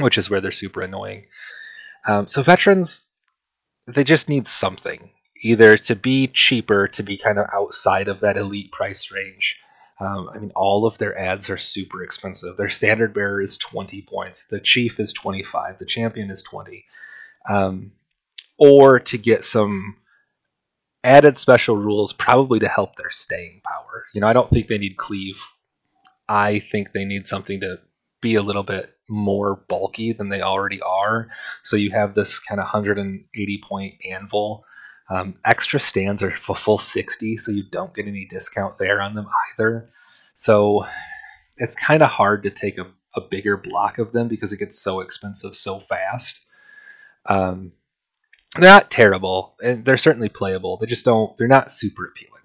which 0.00 0.18
is 0.18 0.28
where 0.28 0.40
they're 0.40 0.50
super 0.50 0.80
annoying. 0.80 1.26
Um, 2.08 2.26
so 2.26 2.42
veterans, 2.42 3.08
they 3.86 4.02
just 4.02 4.28
need 4.28 4.48
something 4.48 5.10
either 5.42 5.76
to 5.76 5.94
be 5.94 6.26
cheaper, 6.26 6.88
to 6.88 7.02
be 7.02 7.16
kind 7.16 7.38
of 7.38 7.46
outside 7.52 8.08
of 8.08 8.20
that 8.20 8.36
elite 8.36 8.72
price 8.72 9.10
range. 9.10 9.60
Um, 10.00 10.30
I 10.32 10.38
mean, 10.38 10.50
all 10.56 10.86
of 10.86 10.98
their 10.98 11.16
ads 11.18 11.50
are 11.50 11.58
super 11.58 12.02
expensive. 12.02 12.56
Their 12.56 12.70
standard 12.70 13.12
bearer 13.12 13.42
is 13.42 13.58
20 13.58 14.02
points. 14.02 14.46
The 14.46 14.60
chief 14.60 14.98
is 14.98 15.12
25. 15.12 15.78
The 15.78 15.84
champion 15.84 16.30
is 16.30 16.42
20. 16.42 16.86
Um, 17.48 17.92
or 18.58 18.98
to 18.98 19.18
get 19.18 19.44
some 19.44 19.96
added 21.04 21.36
special 21.36 21.76
rules 21.76 22.12
probably 22.12 22.58
to 22.60 22.68
help 22.68 22.96
their 22.96 23.10
staying 23.10 23.60
power. 23.64 24.06
You 24.14 24.20
know, 24.20 24.26
I 24.26 24.32
don't 24.32 24.50
think 24.50 24.68
they 24.68 24.78
need 24.78 24.96
cleave. 24.96 25.42
I 26.28 26.58
think 26.58 26.92
they 26.92 27.04
need 27.04 27.26
something 27.26 27.60
to 27.60 27.80
be 28.20 28.34
a 28.34 28.42
little 28.42 28.62
bit 28.62 28.94
more 29.08 29.56
bulky 29.68 30.12
than 30.12 30.28
they 30.28 30.42
already 30.42 30.80
are. 30.82 31.28
So 31.62 31.76
you 31.76 31.90
have 31.90 32.14
this 32.14 32.38
kind 32.38 32.60
of 32.60 32.64
180 32.64 33.60
point 33.66 33.94
anvil. 34.10 34.64
Um, 35.10 35.34
extra 35.44 35.80
stands 35.80 36.22
are 36.22 36.30
for 36.30 36.54
full 36.54 36.78
60, 36.78 37.36
so 37.36 37.50
you 37.50 37.64
don't 37.64 37.92
get 37.94 38.06
any 38.06 38.26
discount 38.26 38.78
there 38.78 39.02
on 39.02 39.14
them 39.14 39.26
either. 39.52 39.90
So 40.34 40.86
it's 41.56 41.74
kind 41.74 42.02
of 42.02 42.10
hard 42.10 42.44
to 42.44 42.50
take 42.50 42.78
a, 42.78 42.86
a 43.16 43.20
bigger 43.20 43.56
block 43.56 43.98
of 43.98 44.12
them 44.12 44.28
because 44.28 44.52
it 44.52 44.58
gets 44.58 44.78
so 44.78 45.00
expensive 45.00 45.56
so 45.56 45.80
fast. 45.80 46.46
Um, 47.26 47.72
they're 48.56 48.70
not 48.70 48.90
terrible, 48.90 49.56
and 49.62 49.84
they're 49.84 49.96
certainly 49.96 50.28
playable. 50.28 50.76
They 50.76 50.86
just 50.86 51.04
don't. 51.04 51.36
They're 51.38 51.48
not 51.48 51.70
super 51.70 52.06
appealing. 52.06 52.39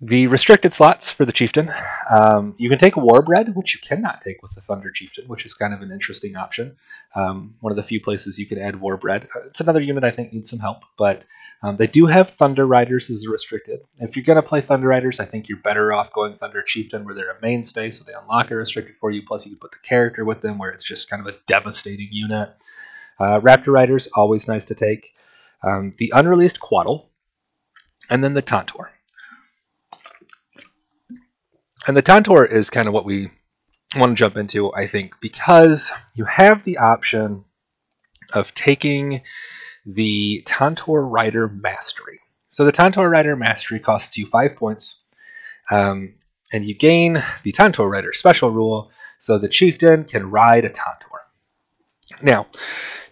The 0.00 0.26
restricted 0.26 0.72
slots 0.72 1.12
for 1.12 1.24
the 1.24 1.32
chieftain, 1.32 1.70
um, 2.10 2.56
you 2.58 2.68
can 2.68 2.78
take 2.78 2.96
Warbred, 2.96 3.54
which 3.54 3.74
you 3.74 3.80
cannot 3.80 4.20
take 4.20 4.42
with 4.42 4.52
the 4.54 4.60
Thunder 4.60 4.90
Chieftain, 4.90 5.26
which 5.28 5.46
is 5.46 5.54
kind 5.54 5.72
of 5.72 5.82
an 5.82 5.92
interesting 5.92 6.36
option. 6.36 6.76
Um, 7.14 7.54
one 7.60 7.70
of 7.70 7.76
the 7.76 7.82
few 7.84 8.00
places 8.00 8.36
you 8.36 8.46
can 8.46 8.58
add 8.58 8.80
Warbred. 8.80 9.28
it's 9.46 9.60
another 9.60 9.80
unit 9.80 10.02
I 10.02 10.10
think 10.10 10.32
needs 10.32 10.50
some 10.50 10.58
help, 10.58 10.82
but 10.98 11.24
um, 11.62 11.76
they 11.76 11.86
do 11.86 12.06
have 12.06 12.30
Thunder 12.30 12.66
Riders 12.66 13.08
as 13.08 13.24
restricted. 13.26 13.82
If 13.98 14.16
you're 14.16 14.24
going 14.24 14.36
to 14.36 14.42
play 14.42 14.60
Thunder 14.60 14.88
Riders, 14.88 15.20
I 15.20 15.26
think 15.26 15.48
you're 15.48 15.58
better 15.58 15.92
off 15.92 16.12
going 16.12 16.34
Thunder 16.34 16.62
Chieftain, 16.62 17.04
where 17.04 17.14
they're 17.14 17.30
a 17.30 17.40
mainstay, 17.40 17.90
so 17.90 18.02
they 18.02 18.14
unlock 18.14 18.50
a 18.50 18.56
restricted 18.56 18.96
for 19.00 19.12
you. 19.12 19.22
Plus, 19.24 19.46
you 19.46 19.52
can 19.52 19.60
put 19.60 19.70
the 19.70 19.78
character 19.78 20.24
with 20.24 20.42
them, 20.42 20.58
where 20.58 20.70
it's 20.70 20.84
just 20.84 21.08
kind 21.08 21.26
of 21.26 21.32
a 21.32 21.38
devastating 21.46 22.08
unit. 22.10 22.54
Uh, 23.20 23.40
Raptor 23.40 23.68
Riders, 23.68 24.08
always 24.14 24.48
nice 24.48 24.64
to 24.64 24.74
take. 24.74 25.14
Um, 25.62 25.94
the 25.98 26.12
unreleased 26.14 26.60
Quaddle, 26.60 27.06
and 28.10 28.24
then 28.24 28.34
the 28.34 28.42
Tantor. 28.42 28.90
And 31.86 31.96
the 31.96 32.02
Tantor 32.02 32.46
is 32.46 32.70
kind 32.70 32.88
of 32.88 32.94
what 32.94 33.04
we 33.04 33.30
want 33.96 34.12
to 34.12 34.16
jump 34.16 34.36
into, 34.36 34.72
I 34.74 34.86
think, 34.86 35.14
because 35.20 35.92
you 36.14 36.24
have 36.24 36.64
the 36.64 36.78
option 36.78 37.44
of 38.32 38.54
taking 38.54 39.22
the 39.84 40.42
Tantor 40.46 41.06
Rider 41.06 41.48
Mastery. 41.48 42.20
So 42.48 42.64
the 42.64 42.72
Tantor 42.72 43.10
Rider 43.10 43.36
Mastery 43.36 43.80
costs 43.80 44.16
you 44.16 44.26
five 44.26 44.56
points, 44.56 45.04
um, 45.70 46.14
and 46.52 46.64
you 46.64 46.74
gain 46.74 47.22
the 47.42 47.52
Tantor 47.52 47.88
Rider 47.88 48.12
special 48.14 48.50
rule, 48.50 48.90
so 49.18 49.38
the 49.38 49.48
chieftain 49.48 50.04
can 50.04 50.30
ride 50.30 50.64
a 50.64 50.70
Tantor. 50.70 51.20
Now, 52.22 52.46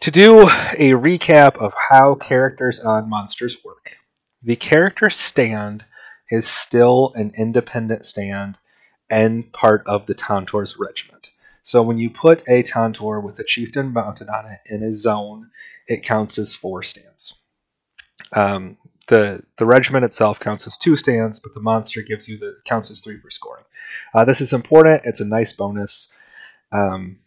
to 0.01 0.11
do 0.11 0.43
a 0.43 0.93
recap 0.93 1.57
of 1.57 1.75
how 1.91 2.15
characters 2.15 2.81
on 2.81 3.11
monsters 3.11 3.59
work, 3.65 3.99
the 4.43 4.57
character 4.57 5.11
stand 5.11 5.85
is 6.31 6.47
still 6.47 7.13
an 7.15 7.33
independent 7.37 8.07
stand 8.07 8.59
and 9.13 9.53
part 9.53 9.87
of 9.87 10.07
the 10.07 10.15
Tantor's 10.15 10.79
regiment. 10.79 11.31
So 11.63 11.83
when 11.83 11.99
you 11.99 12.11
put 12.11 12.43
a 12.49 12.63
Tantor 12.63 13.21
with 13.21 13.39
a 13.39 13.45
chieftain 13.45 13.93
mounted 13.93 14.29
on 14.29 14.47
it 14.47 14.61
in 14.67 14.83
a 14.83 14.93
zone, 14.93 15.51
it 15.87 16.03
counts 16.03 16.39
as 16.39 16.55
four 16.55 16.83
stands. 16.83 17.35
Um, 18.35 18.79
the 19.09 19.43
the 19.59 19.67
regiment 19.67 20.05
itself 20.05 20.41
counts 20.41 20.67
as 20.67 20.79
two 20.79 20.97
stands, 20.97 21.39
but 21.39 21.53
the 21.55 21.61
monster 21.61 22.01
gives 22.01 22.29
you 22.29 22.39
the 22.39 22.57
counts 22.65 22.91
as 22.91 23.01
three 23.01 23.19
for 23.19 23.31
scoring. 23.31 23.65
Uh, 24.15 24.25
this 24.25 24.41
is 24.41 24.53
important. 24.53 25.03
It's 25.05 25.21
a 25.21 25.27
nice 25.27 25.53
bonus. 25.53 26.13
Um, 26.73 27.19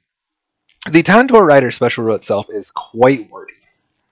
the 0.89 1.03
Tantor 1.03 1.45
Rider 1.45 1.71
special 1.71 2.03
rule 2.03 2.15
itself 2.15 2.47
is 2.49 2.71
quite 2.71 3.29
wordy. 3.29 3.53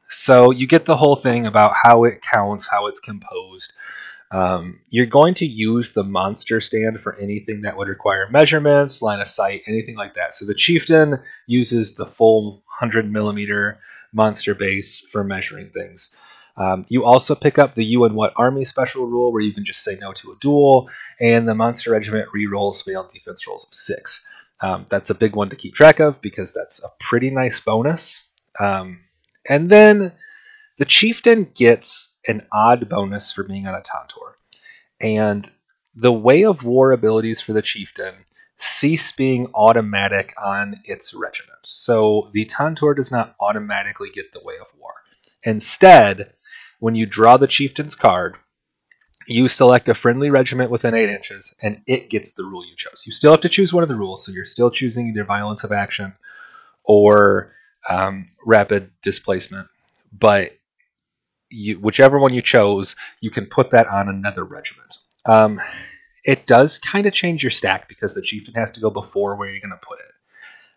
So 0.10 0.52
you 0.52 0.68
get 0.68 0.86
the 0.86 0.98
whole 0.98 1.16
thing 1.16 1.48
about 1.48 1.74
how 1.82 2.04
it 2.04 2.22
counts, 2.22 2.70
how 2.70 2.86
it's 2.86 3.00
composed. 3.00 3.74
Um, 4.34 4.80
you're 4.90 5.06
going 5.06 5.36
to 5.36 5.46
use 5.46 5.92
the 5.92 6.04
monster 6.04 6.60
stand 6.60 7.00
for 7.00 7.16
anything 7.18 7.62
that 7.62 7.78
would 7.78 7.88
require 7.88 8.28
measurements, 8.32 9.00
line 9.00 9.20
of 9.20 9.28
sight, 9.28 9.62
anything 9.68 9.96
like 9.96 10.16
that. 10.16 10.34
So 10.34 10.46
the 10.46 10.56
chieftain 10.56 11.20
uses 11.46 11.94
the 11.94 12.08
full 12.08 12.64
100 12.80 13.12
millimeter 13.12 13.80
monster 14.12 14.56
base 14.56 15.02
for 15.02 15.24
measuring 15.24 15.70
things. 15.70 16.10
Um, 16.58 16.86
you 16.90 17.06
also 17.06 17.36
pick 17.36 17.60
up 17.60 17.76
the 17.76 17.86
you 17.86 18.06
and 18.06 18.16
what 18.16 18.34
army 18.36 18.66
special 18.66 19.06
rule 19.06 19.32
where 19.32 19.42
you 19.42 19.54
can 19.54 19.66
just 19.66 19.84
say 19.84 19.98
no 20.02 20.14
to 20.14 20.32
a 20.32 20.36
duel, 20.40 20.90
and 21.20 21.48
the 21.48 21.56
monster 21.56 21.92
regiment 21.92 22.30
rerolls 22.36 22.84
failed 22.84 23.12
defense 23.12 23.48
rolls 23.48 23.66
of 23.66 23.74
six. 23.74 24.26
Um, 24.62 24.88
that's 24.90 25.10
a 25.10 25.16
big 25.16 25.36
one 25.36 25.50
to 25.50 25.56
keep 25.56 25.76
track 25.76 26.00
of 26.00 26.22
because 26.22 26.54
that's 26.54 26.84
a 26.84 26.90
pretty 27.00 27.30
nice 27.30 27.60
bonus. 27.60 28.28
Um, 28.60 29.02
and 29.48 29.70
then 29.70 30.12
the 30.78 30.86
chieftain 30.86 31.52
gets 31.56 32.13
an 32.28 32.46
odd 32.52 32.90
bonus 32.90 33.32
for 33.32 33.44
being 33.44 33.68
on 33.68 33.76
a 33.76 33.82
Tantor. 33.82 34.38
And 35.00 35.50
the 35.96 36.14
way 36.14 36.44
of 36.44 36.64
war 36.64 36.92
abilities 36.92 37.42
for 37.42 37.54
the 37.54 37.62
chieftain 37.62 38.26
cease 38.58 39.12
being 39.12 39.48
automatic 39.54 40.34
on 40.42 40.80
its 40.86 41.14
regiment. 41.14 41.60
So 41.64 42.30
the 42.32 42.46
Tantor 42.46 42.94
does 42.94 43.12
not 43.12 43.36
automatically 43.40 44.10
get 44.14 44.32
the 44.32 44.42
way 44.44 44.56
of 44.60 44.68
war. 44.80 44.94
Instead, 45.44 46.34
when 46.80 46.96
you 46.96 47.06
draw 47.06 47.38
the 47.38 47.48
chieftain's 47.48 47.96
card, 47.96 48.38
you 49.28 49.48
select 49.48 49.90
a 49.90 49.94
friendly 49.94 50.30
regiment 50.30 50.70
within 50.70 50.94
eight 50.94 51.10
inches, 51.10 51.56
and 51.62 51.82
it 51.88 52.10
gets 52.10 52.34
the 52.34 52.44
rule 52.44 52.66
you 52.66 52.76
chose. 52.76 53.04
You 53.06 53.14
still 53.14 53.32
have 53.32 53.42
to 53.42 53.50
choose 53.50 53.74
one 53.74 53.84
of 53.84 53.90
the 53.90 53.96
rules, 53.96 54.26
so 54.26 54.32
you're 54.32 54.46
still 54.46 54.70
choosing 54.70 55.08
either 55.08 55.24
violence 55.24 55.64
of 55.64 55.72
action 55.72 56.14
or 56.84 57.54
um, 57.90 58.28
rapid 58.46 58.92
displacement. 59.02 59.68
But 60.12 60.58
you, 61.54 61.80
whichever 61.80 62.20
one 62.20 62.34
you 62.34 62.42
chose, 62.42 62.96
you 63.22 63.30
can 63.30 63.46
put 63.46 63.72
that 63.72 63.88
on 63.88 64.10
another 64.10 64.44
regiment. 64.44 64.98
Um, 65.26 65.60
it 66.26 66.48
does 66.48 66.80
kind 66.80 67.06
of 67.06 67.14
change 67.14 67.44
your 67.44 67.52
stack 67.52 67.88
because 67.88 68.16
the 68.16 68.22
chieftain 68.22 68.54
has 68.56 68.72
to 68.74 68.80
go 68.80 68.90
before 68.90 69.36
where 69.36 69.50
you're 69.50 69.60
going 69.60 69.72
to 69.72 69.88
put 69.88 70.00
it. 70.00 70.06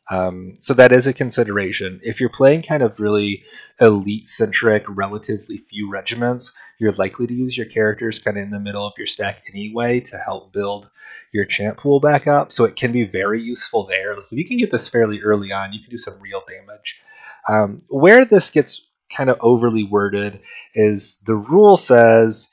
Um, 0.09 0.55
so 0.61 0.73
that 0.75 0.93
is 0.93 1.09
a 1.09 1.13
consideration. 1.13 2.01
If 2.03 2.21
you're 2.21 2.29
playing 2.29 2.63
kind 2.63 2.83
of 2.83 3.01
really 3.01 3.43
elite 3.81 4.29
centric, 4.29 4.85
relatively 4.89 5.59
few 5.69 5.91
regiments, 5.91 6.53
you're 6.79 6.93
likely 6.93 7.27
to 7.27 7.35
use 7.35 7.57
your 7.57 7.67
characters 7.67 8.21
kind 8.21 8.37
of 8.37 8.45
in 8.45 8.51
the 8.51 8.61
middle 8.61 8.87
of 8.87 8.93
your 8.97 9.09
stack 9.09 9.43
anyway 9.53 9.99
to 10.01 10.17
help 10.19 10.53
build 10.53 10.91
your 11.33 11.45
champ 11.45 11.79
pool 11.79 11.99
back 11.99 12.29
up. 12.29 12.53
So 12.53 12.65
it 12.65 12.77
can 12.77 12.93
be 12.93 13.05
very 13.05 13.43
useful 13.43 13.85
there. 13.87 14.13
If 14.13 14.31
you 14.31 14.45
can 14.45 14.59
get 14.59 14.71
this 14.71 14.89
fairly 14.89 15.21
early 15.23 15.51
on, 15.51 15.73
you 15.73 15.81
can 15.81 15.91
do 15.91 15.99
some 15.99 16.21
real 16.21 16.43
damage. 16.47 17.01
Um, 17.49 17.79
where 17.89 18.25
this 18.25 18.51
gets 18.51 18.87
kind 19.15 19.31
of 19.31 19.39
overly 19.41 19.85
worded 19.85 20.41
is 20.75 21.19
the 21.27 21.37
rule 21.37 21.77
says 21.77 22.49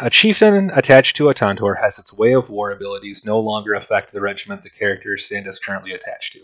a 0.00 0.10
chieftain 0.10 0.70
attached 0.74 1.16
to 1.16 1.28
a 1.28 1.34
Tantor 1.34 1.76
has 1.76 1.98
its 1.98 2.16
way 2.16 2.32
of 2.32 2.50
war 2.50 2.72
abilities 2.72 3.24
no 3.24 3.38
longer 3.38 3.74
affect 3.74 4.12
the 4.12 4.20
regiment 4.20 4.62
the 4.62 4.70
character 4.70 5.16
stand 5.16 5.46
is 5.46 5.58
currently 5.58 5.92
attached 5.92 6.32
to. 6.32 6.40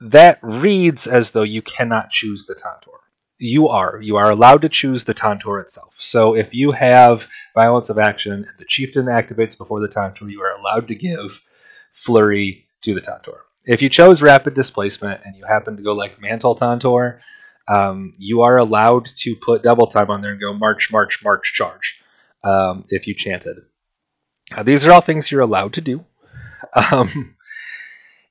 That 0.00 0.38
reads 0.42 1.06
as 1.06 1.30
though 1.30 1.42
you 1.42 1.62
cannot 1.62 2.10
choose 2.10 2.46
the 2.46 2.54
Tantor. 2.54 3.00
You 3.38 3.68
are. 3.68 4.00
You 4.00 4.16
are 4.16 4.30
allowed 4.30 4.62
to 4.62 4.68
choose 4.68 5.04
the 5.04 5.14
Tantor 5.14 5.60
itself. 5.60 5.96
So 5.98 6.34
if 6.34 6.54
you 6.54 6.70
have 6.72 7.26
violence 7.54 7.90
of 7.90 7.98
action 7.98 8.32
and 8.32 8.58
the 8.58 8.64
chieftain 8.64 9.06
activates 9.06 9.56
before 9.56 9.80
the 9.80 9.88
Tantor, 9.88 10.28
you 10.28 10.40
are 10.42 10.56
allowed 10.56 10.88
to 10.88 10.94
give 10.94 11.42
flurry 11.92 12.66
to 12.82 12.94
the 12.94 13.00
Tantor. 13.00 13.44
If 13.66 13.80
you 13.80 13.88
chose 13.88 14.22
rapid 14.22 14.54
displacement 14.54 15.20
and 15.24 15.36
you 15.36 15.44
happen 15.44 15.76
to 15.76 15.82
go 15.82 15.92
like 15.92 16.20
Mantle 16.20 16.54
Tantor, 16.54 17.20
um, 17.68 18.12
you 18.18 18.42
are 18.42 18.58
allowed 18.58 19.06
to 19.06 19.36
put 19.36 19.62
double 19.62 19.86
time 19.86 20.10
on 20.10 20.20
there 20.20 20.32
and 20.32 20.40
go 20.40 20.52
march, 20.52 20.90
march, 20.90 21.22
march, 21.22 21.52
charge 21.54 22.02
um, 22.44 22.84
if 22.88 23.06
you 23.06 23.14
chanted. 23.14 23.58
These 24.64 24.86
are 24.86 24.92
all 24.92 25.00
things 25.00 25.30
you're 25.30 25.40
allowed 25.40 25.72
to 25.74 25.80
do. 25.80 26.04
Um, 26.90 27.34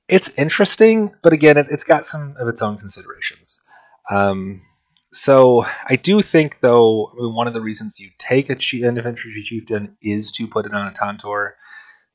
it's 0.08 0.36
interesting, 0.36 1.14
but 1.22 1.32
again, 1.32 1.56
it, 1.56 1.68
has 1.68 1.84
got 1.84 2.04
some 2.04 2.34
of 2.40 2.48
its 2.48 2.60
own 2.60 2.76
considerations. 2.76 3.62
Um, 4.10 4.62
so 5.12 5.64
I 5.88 5.94
do 5.94 6.22
think, 6.22 6.60
though, 6.60 7.12
one 7.14 7.46
of 7.46 7.54
the 7.54 7.60
reasons 7.60 8.00
you 8.00 8.10
take 8.18 8.50
a 8.50 8.56
chief, 8.56 8.84
an 8.84 8.96
infantry 8.96 9.42
chieftain 9.42 9.96
is 10.02 10.32
to 10.32 10.48
put 10.48 10.66
it 10.66 10.74
on 10.74 10.88
a 10.88 10.92
Tantor. 10.92 11.56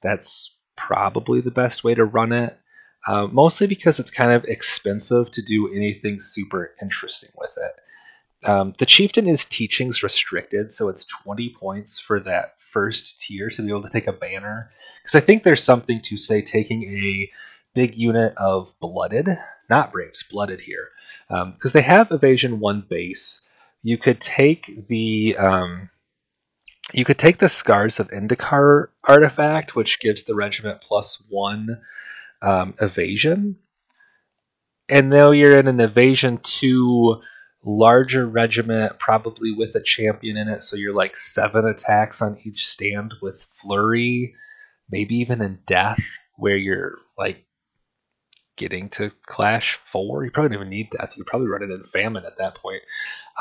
That's 0.01 0.57
probably 0.75 1.39
the 1.39 1.51
best 1.51 1.83
way 1.83 1.95
to 1.95 2.03
run 2.03 2.33
it 2.33 2.59
uh, 3.07 3.27
mostly 3.31 3.67
because 3.67 3.99
it's 3.99 4.11
kind 4.11 4.31
of 4.31 4.43
expensive 4.45 5.31
to 5.31 5.41
do 5.41 5.71
anything 5.73 6.19
super 6.19 6.73
interesting 6.81 7.29
with 7.37 7.51
it. 7.57 8.47
Um, 8.49 8.73
the 8.79 8.85
chieftain 8.85 9.27
is 9.27 9.45
teachings 9.45 10.03
restricted, 10.03 10.71
so 10.71 10.89
it's 10.89 11.05
20 11.05 11.55
points 11.59 11.99
for 11.99 12.19
that 12.21 12.55
first 12.59 13.19
tier 13.19 13.49
to 13.49 13.61
be 13.61 13.69
able 13.69 13.83
to 13.83 13.89
take 13.89 14.07
a 14.07 14.13
banner. 14.13 14.69
Because 15.01 15.15
I 15.15 15.19
think 15.19 15.43
there's 15.43 15.63
something 15.63 16.01
to 16.03 16.17
say 16.17 16.41
taking 16.41 16.83
a 16.83 17.29
big 17.73 17.95
unit 17.95 18.33
of 18.37 18.73
blooded, 18.79 19.29
not 19.69 19.91
braves, 19.91 20.23
blooded 20.23 20.61
here, 20.61 20.89
because 21.29 21.43
um, 21.43 21.71
they 21.73 21.81
have 21.81 22.11
evasion 22.11 22.59
one 22.59 22.85
base. 22.87 23.41
You 23.83 23.97
could 23.97 24.21
take 24.21 24.87
the 24.87 25.35
um, 25.37 25.89
you 26.93 27.05
could 27.05 27.17
take 27.17 27.37
the 27.37 27.49
scars 27.49 27.99
of 27.99 28.09
Indikar 28.09 28.87
artifact, 29.03 29.75
which 29.75 29.99
gives 29.99 30.23
the 30.23 30.35
regiment 30.35 30.81
plus 30.81 31.23
one 31.29 31.81
um, 32.41 32.75
evasion. 32.79 33.57
And 34.89 35.09
now 35.09 35.31
you're 35.31 35.57
in 35.57 35.67
an 35.67 35.79
evasion 35.79 36.39
two 36.43 37.21
larger 37.63 38.25
regiment, 38.25 38.97
probably 38.99 39.51
with 39.51 39.75
a 39.75 39.81
champion 39.81 40.37
in 40.37 40.47
it, 40.47 40.63
so 40.63 40.77
you're 40.77 40.93
like 40.93 41.15
seven 41.17 41.65
attacks 41.65 42.21
on 42.21 42.37
each 42.43 42.65
stand 42.65 43.13
with 43.21 43.49
flurry, 43.61 44.35
maybe 44.89 45.15
even 45.15 45.41
in 45.41 45.59
death, 45.65 45.99
where 46.35 46.55
you're 46.55 46.95
like 47.17 47.45
getting 48.57 48.89
to 48.89 49.11
clash 49.25 49.75
four. 49.75 50.25
You 50.25 50.31
probably 50.31 50.49
don't 50.49 50.61
even 50.61 50.69
need 50.69 50.89
death. 50.89 51.13
You're 51.15 51.25
probably 51.25 51.47
running 51.47 51.71
in 51.71 51.83
famine 51.83 52.25
at 52.25 52.37
that 52.37 52.55
point. 52.55 52.81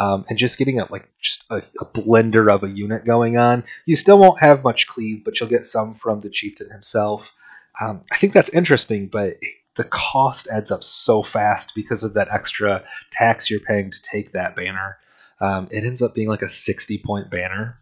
Um, 0.01 0.25
and 0.29 0.39
just 0.39 0.59
getting 0.59 0.79
a 0.79 0.87
like 0.91 1.09
just 1.21 1.45
a, 1.51 1.57
a, 1.81 1.87
blender 1.87 2.53
of 2.53 2.63
a 2.63 2.69
unit 2.69 3.05
going 3.05 3.37
on. 3.37 3.65
You 3.87 3.97
still 3.97 4.19
won't 4.19 4.41
have 4.41 4.63
much 4.63 4.87
cleave, 4.87 5.25
but 5.25 5.41
you'll 5.41 5.49
get 5.49 5.67
some 5.67 5.95
from 5.95 6.21
the 6.21 6.31
chieftain 6.31 6.71
himself. 6.71 7.33
Um, 7.81 8.03
I 8.13 8.17
think 8.17 8.33
that's 8.33 8.49
interesting, 8.51 9.09
but 9.09 9.37
the 9.77 9.85
cost 9.85 10.49
adds 10.51 10.71
up 10.71 10.83
so 10.83 11.23
fast 11.23 11.73
because 11.75 12.03
of 12.03 12.15
that 12.15 12.29
extra 12.31 12.83
tax 13.13 13.51
you're 13.51 13.61
paying 13.61 13.91
to 13.91 13.99
take 14.03 14.33
that 14.33 14.57
banner. 14.57 14.99
Um, 15.41 15.69
it 15.71 15.85
ends 15.85 16.01
up 16.01 16.15
being 16.15 16.29
like 16.29 16.43
a 16.43 16.49
60 16.49 16.99
point 16.99 17.31
banner. 17.31 17.79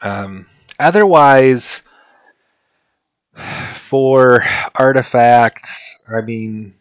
Um, 0.00 0.46
otherwise, 0.78 1.82
for 3.72 4.44
artifacts, 4.74 6.00
I 6.08 6.20
mean, 6.20 6.74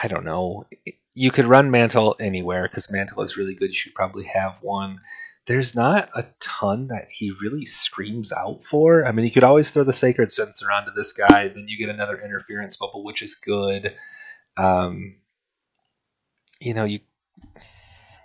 I 0.00 0.08
don't 0.08 0.24
know. 0.24 0.66
You 1.14 1.30
could 1.30 1.46
run 1.46 1.70
Mantle 1.70 2.14
anywhere 2.20 2.68
because 2.68 2.90
Mantle 2.90 3.22
is 3.22 3.36
really 3.36 3.54
good. 3.54 3.70
You 3.70 3.76
should 3.76 3.94
probably 3.94 4.24
have 4.24 4.58
one. 4.60 5.00
There's 5.46 5.74
not 5.74 6.10
a 6.14 6.24
ton 6.40 6.88
that 6.88 7.06
he 7.10 7.32
really 7.40 7.64
screams 7.64 8.32
out 8.32 8.64
for. 8.64 9.06
I 9.06 9.12
mean, 9.12 9.24
you 9.24 9.30
could 9.30 9.44
always 9.44 9.70
throw 9.70 9.84
the 9.84 9.92
Sacred 9.92 10.32
Censer 10.32 10.70
onto 10.72 10.90
this 10.92 11.12
guy, 11.12 11.48
then 11.48 11.66
you 11.68 11.78
get 11.78 11.88
another 11.88 12.20
Interference 12.20 12.76
Bubble, 12.76 13.04
which 13.04 13.22
is 13.22 13.36
good. 13.36 13.94
Um, 14.56 15.16
you 16.60 16.74
know, 16.74 16.84
you, 16.84 17.00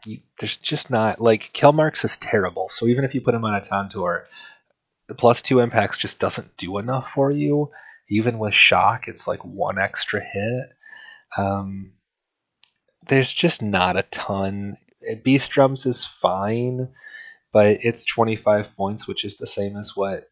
you 0.05 0.19
there's 0.39 0.57
just 0.57 0.89
not 0.89 1.21
like 1.21 1.53
Kill 1.53 1.73
Marks 1.73 2.03
is 2.03 2.17
terrible. 2.17 2.69
So 2.69 2.87
even 2.87 3.03
if 3.03 3.13
you 3.13 3.21
put 3.21 3.35
him 3.35 3.45
on 3.45 3.53
a 3.53 3.61
Tantor, 3.61 4.27
the 5.07 5.15
plus 5.15 5.41
two 5.41 5.59
impacts 5.59 5.97
just 5.97 6.19
doesn't 6.19 6.57
do 6.57 6.77
enough 6.77 7.11
for 7.13 7.31
you. 7.31 7.69
Even 8.09 8.39
with 8.39 8.53
shock, 8.53 9.07
it's 9.07 9.27
like 9.27 9.43
one 9.45 9.77
extra 9.77 10.21
hit. 10.21 10.69
Um, 11.37 11.93
there's 13.07 13.31
just 13.31 13.61
not 13.61 13.97
a 13.97 14.03
ton. 14.03 14.77
Beast 15.23 15.51
drums 15.51 15.85
is 15.85 16.05
fine, 16.05 16.89
but 17.51 17.77
it's 17.81 18.05
25 18.05 18.75
points, 18.75 19.07
which 19.07 19.25
is 19.25 19.37
the 19.37 19.47
same 19.47 19.75
as 19.77 19.95
what 19.95 20.25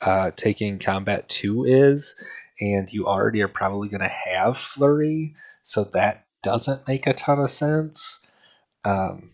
uh, 0.00 0.30
taking 0.36 0.78
combat 0.78 1.28
two 1.28 1.64
is, 1.64 2.14
and 2.60 2.92
you 2.92 3.06
already 3.06 3.42
are 3.42 3.48
probably 3.48 3.88
going 3.88 4.00
to 4.00 4.08
have 4.08 4.56
flurry, 4.56 5.34
so 5.62 5.84
that 5.84 6.26
doesn't 6.42 6.86
make 6.86 7.06
a 7.06 7.12
ton 7.12 7.40
of 7.40 7.50
sense. 7.50 8.20
Um, 8.84 9.30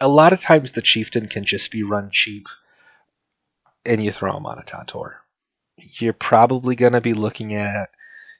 a 0.00 0.08
lot 0.08 0.32
of 0.32 0.40
times 0.40 0.72
the 0.72 0.82
chieftain 0.82 1.26
can 1.26 1.44
just 1.44 1.70
be 1.70 1.82
run 1.82 2.10
cheap 2.10 2.48
and 3.84 4.02
you 4.02 4.12
throw 4.12 4.36
him 4.36 4.46
on 4.46 4.58
a 4.58 4.62
Tantor. 4.62 5.20
You're 5.76 6.12
probably 6.12 6.74
going 6.74 6.92
to 6.92 7.00
be 7.00 7.14
looking 7.14 7.54
at, 7.54 7.90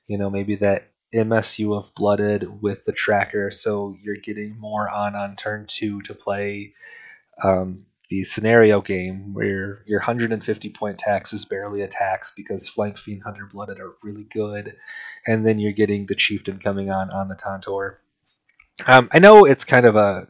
you 0.06 0.18
know, 0.18 0.30
maybe 0.30 0.54
that 0.56 0.89
MSU 1.14 1.76
of 1.76 1.94
Blooded 1.94 2.62
with 2.62 2.84
the 2.84 2.92
tracker, 2.92 3.50
so 3.50 3.96
you're 4.02 4.16
getting 4.16 4.58
more 4.58 4.88
on 4.88 5.14
on 5.14 5.36
turn 5.36 5.66
two 5.68 6.00
to 6.02 6.14
play 6.14 6.74
um, 7.42 7.86
the 8.10 8.24
scenario 8.24 8.80
game 8.80 9.32
where 9.32 9.82
your 9.86 10.00
150 10.00 10.70
point 10.70 10.98
tax 10.98 11.32
is 11.32 11.44
barely 11.44 11.80
a 11.80 11.88
tax 11.88 12.32
because 12.36 12.68
Flank 12.68 12.98
Fiend 12.98 13.22
Hunter 13.24 13.48
Blooded 13.50 13.80
are 13.80 13.94
really 14.02 14.24
good, 14.24 14.76
and 15.26 15.46
then 15.46 15.58
you're 15.58 15.72
getting 15.72 16.06
the 16.06 16.14
Chieftain 16.14 16.58
coming 16.58 16.90
on 16.90 17.10
on 17.10 17.28
the 17.28 17.36
Tantor. 17.36 18.00
Um, 18.86 19.08
I 19.12 19.18
know 19.18 19.44
it's 19.44 19.64
kind 19.64 19.86
of 19.86 19.96
a 19.96 20.28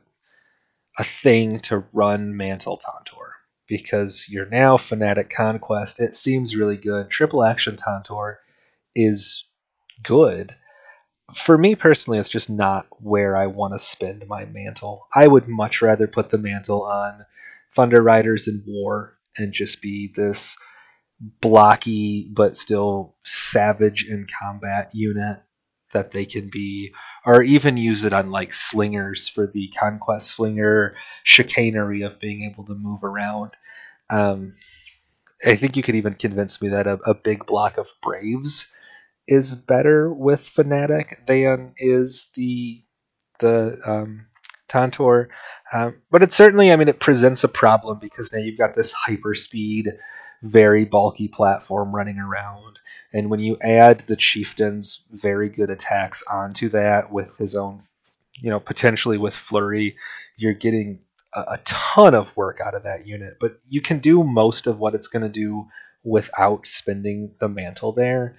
a 0.99 1.05
thing 1.05 1.59
to 1.61 1.85
run 1.93 2.37
Mantle 2.37 2.77
Tantor 2.77 3.35
because 3.67 4.27
you're 4.29 4.49
now 4.49 4.77
Fanatic 4.77 5.31
Conquest. 5.31 6.01
It 6.01 6.15
seems 6.15 6.57
really 6.57 6.77
good. 6.77 7.09
Triple 7.09 7.45
Action 7.45 7.77
Tantor 7.77 8.41
is 8.95 9.45
good. 10.03 10.57
For 11.35 11.59
me 11.59 11.75
personally, 11.75 12.19
it's 12.19 12.29
just 12.29 12.51
not 12.51 12.87
where 13.01 13.37
I 13.37 13.47
want 13.47 13.75
to 13.75 13.79
spend 13.79 14.27
my 14.27 14.45
mantle. 14.45 15.07
I 15.15 15.27
would 15.27 15.49
much 15.49 15.83
rather 15.83 16.07
put 16.07 16.31
the 16.31 16.39
mantle 16.39 16.83
on 16.83 17.25
Thunder 17.73 18.03
Riders 18.03 18.49
in 18.49 18.63
War 18.67 19.17
and 19.37 19.53
just 19.53 19.81
be 19.81 20.13
this 20.15 20.57
blocky 21.41 22.29
but 22.33 22.57
still 22.57 23.15
savage 23.25 24.07
in 24.09 24.27
combat 24.43 24.91
unit 24.95 25.43
that 25.93 26.13
they 26.13 26.25
can 26.25 26.49
be, 26.49 26.93
or 27.27 27.43
even 27.43 27.77
use 27.77 28.05
it 28.05 28.13
on 28.13 28.31
like 28.31 28.53
slingers 28.53 29.29
for 29.29 29.47
the 29.47 29.69
conquest 29.79 30.31
slinger 30.31 30.95
chicanery 31.25 32.03
of 32.03 32.21
being 32.21 32.45
able 32.45 32.65
to 32.65 32.75
move 32.75 33.03
around. 33.03 33.51
Um, 34.09 34.53
I 35.45 35.57
think 35.57 35.77
you 35.77 35.83
could 35.83 35.97
even 35.97 36.15
convince 36.15 36.63
me 36.63 36.69
that 36.69 36.87
a, 36.87 36.95
a 37.07 37.15
big 37.15 37.45
block 37.47 37.77
of 37.77 37.89
Braves 38.03 38.67
is 39.31 39.55
better 39.55 40.13
with 40.13 40.41
Fanatic 40.41 41.23
than 41.27 41.73
is 41.79 42.29
the 42.35 42.83
the 43.39 43.81
um, 43.87 44.27
Tantor. 44.69 45.31
Um, 45.73 46.03
but 46.11 46.23
it 46.23 46.33
certainly, 46.33 46.73
I 46.73 46.77
mean, 46.77 46.89
it 46.89 47.01
presents 47.01 47.43
a 47.45 47.49
problem 47.49 47.99
because 47.99 48.33
now 48.33 48.41
you've 48.41 48.59
got 48.59 48.75
this 48.75 48.93
hyper 48.93 49.35
speed, 49.35 49.93
very 50.43 50.85
bulky 50.85 51.29
platform 51.29 51.95
running 51.95 52.19
around. 52.19 52.81
And 53.13 53.31
when 53.31 53.41
you 53.41 53.57
add 53.63 54.01
the 54.01 54.17
chieftain's 54.17 55.05
very 55.11 55.49
good 55.49 55.71
attacks 55.71 56.23
onto 56.31 56.69
that 56.71 57.13
with 57.13 57.37
his 57.39 57.55
own, 57.55 57.85
you 58.35 58.51
know, 58.51 58.61
potentially 58.61 59.17
with 59.17 59.35
flurry, 59.35 59.97
you're 60.37 60.55
getting 60.55 61.01
a, 61.35 61.41
a 61.41 61.59
ton 61.65 62.15
of 62.15 62.37
work 62.37 62.61
out 62.65 62.75
of 62.75 62.83
that 62.83 63.07
unit. 63.07 63.39
But 63.41 63.59
you 63.69 63.81
can 63.81 64.01
do 64.01 64.23
most 64.23 64.67
of 64.67 64.79
what 64.79 64.95
it's 64.95 65.09
going 65.09 65.23
to 65.23 65.29
do 65.29 65.67
without 66.03 66.67
spending 66.67 67.35
the 67.41 67.49
mantle 67.49 67.93
there. 67.93 68.37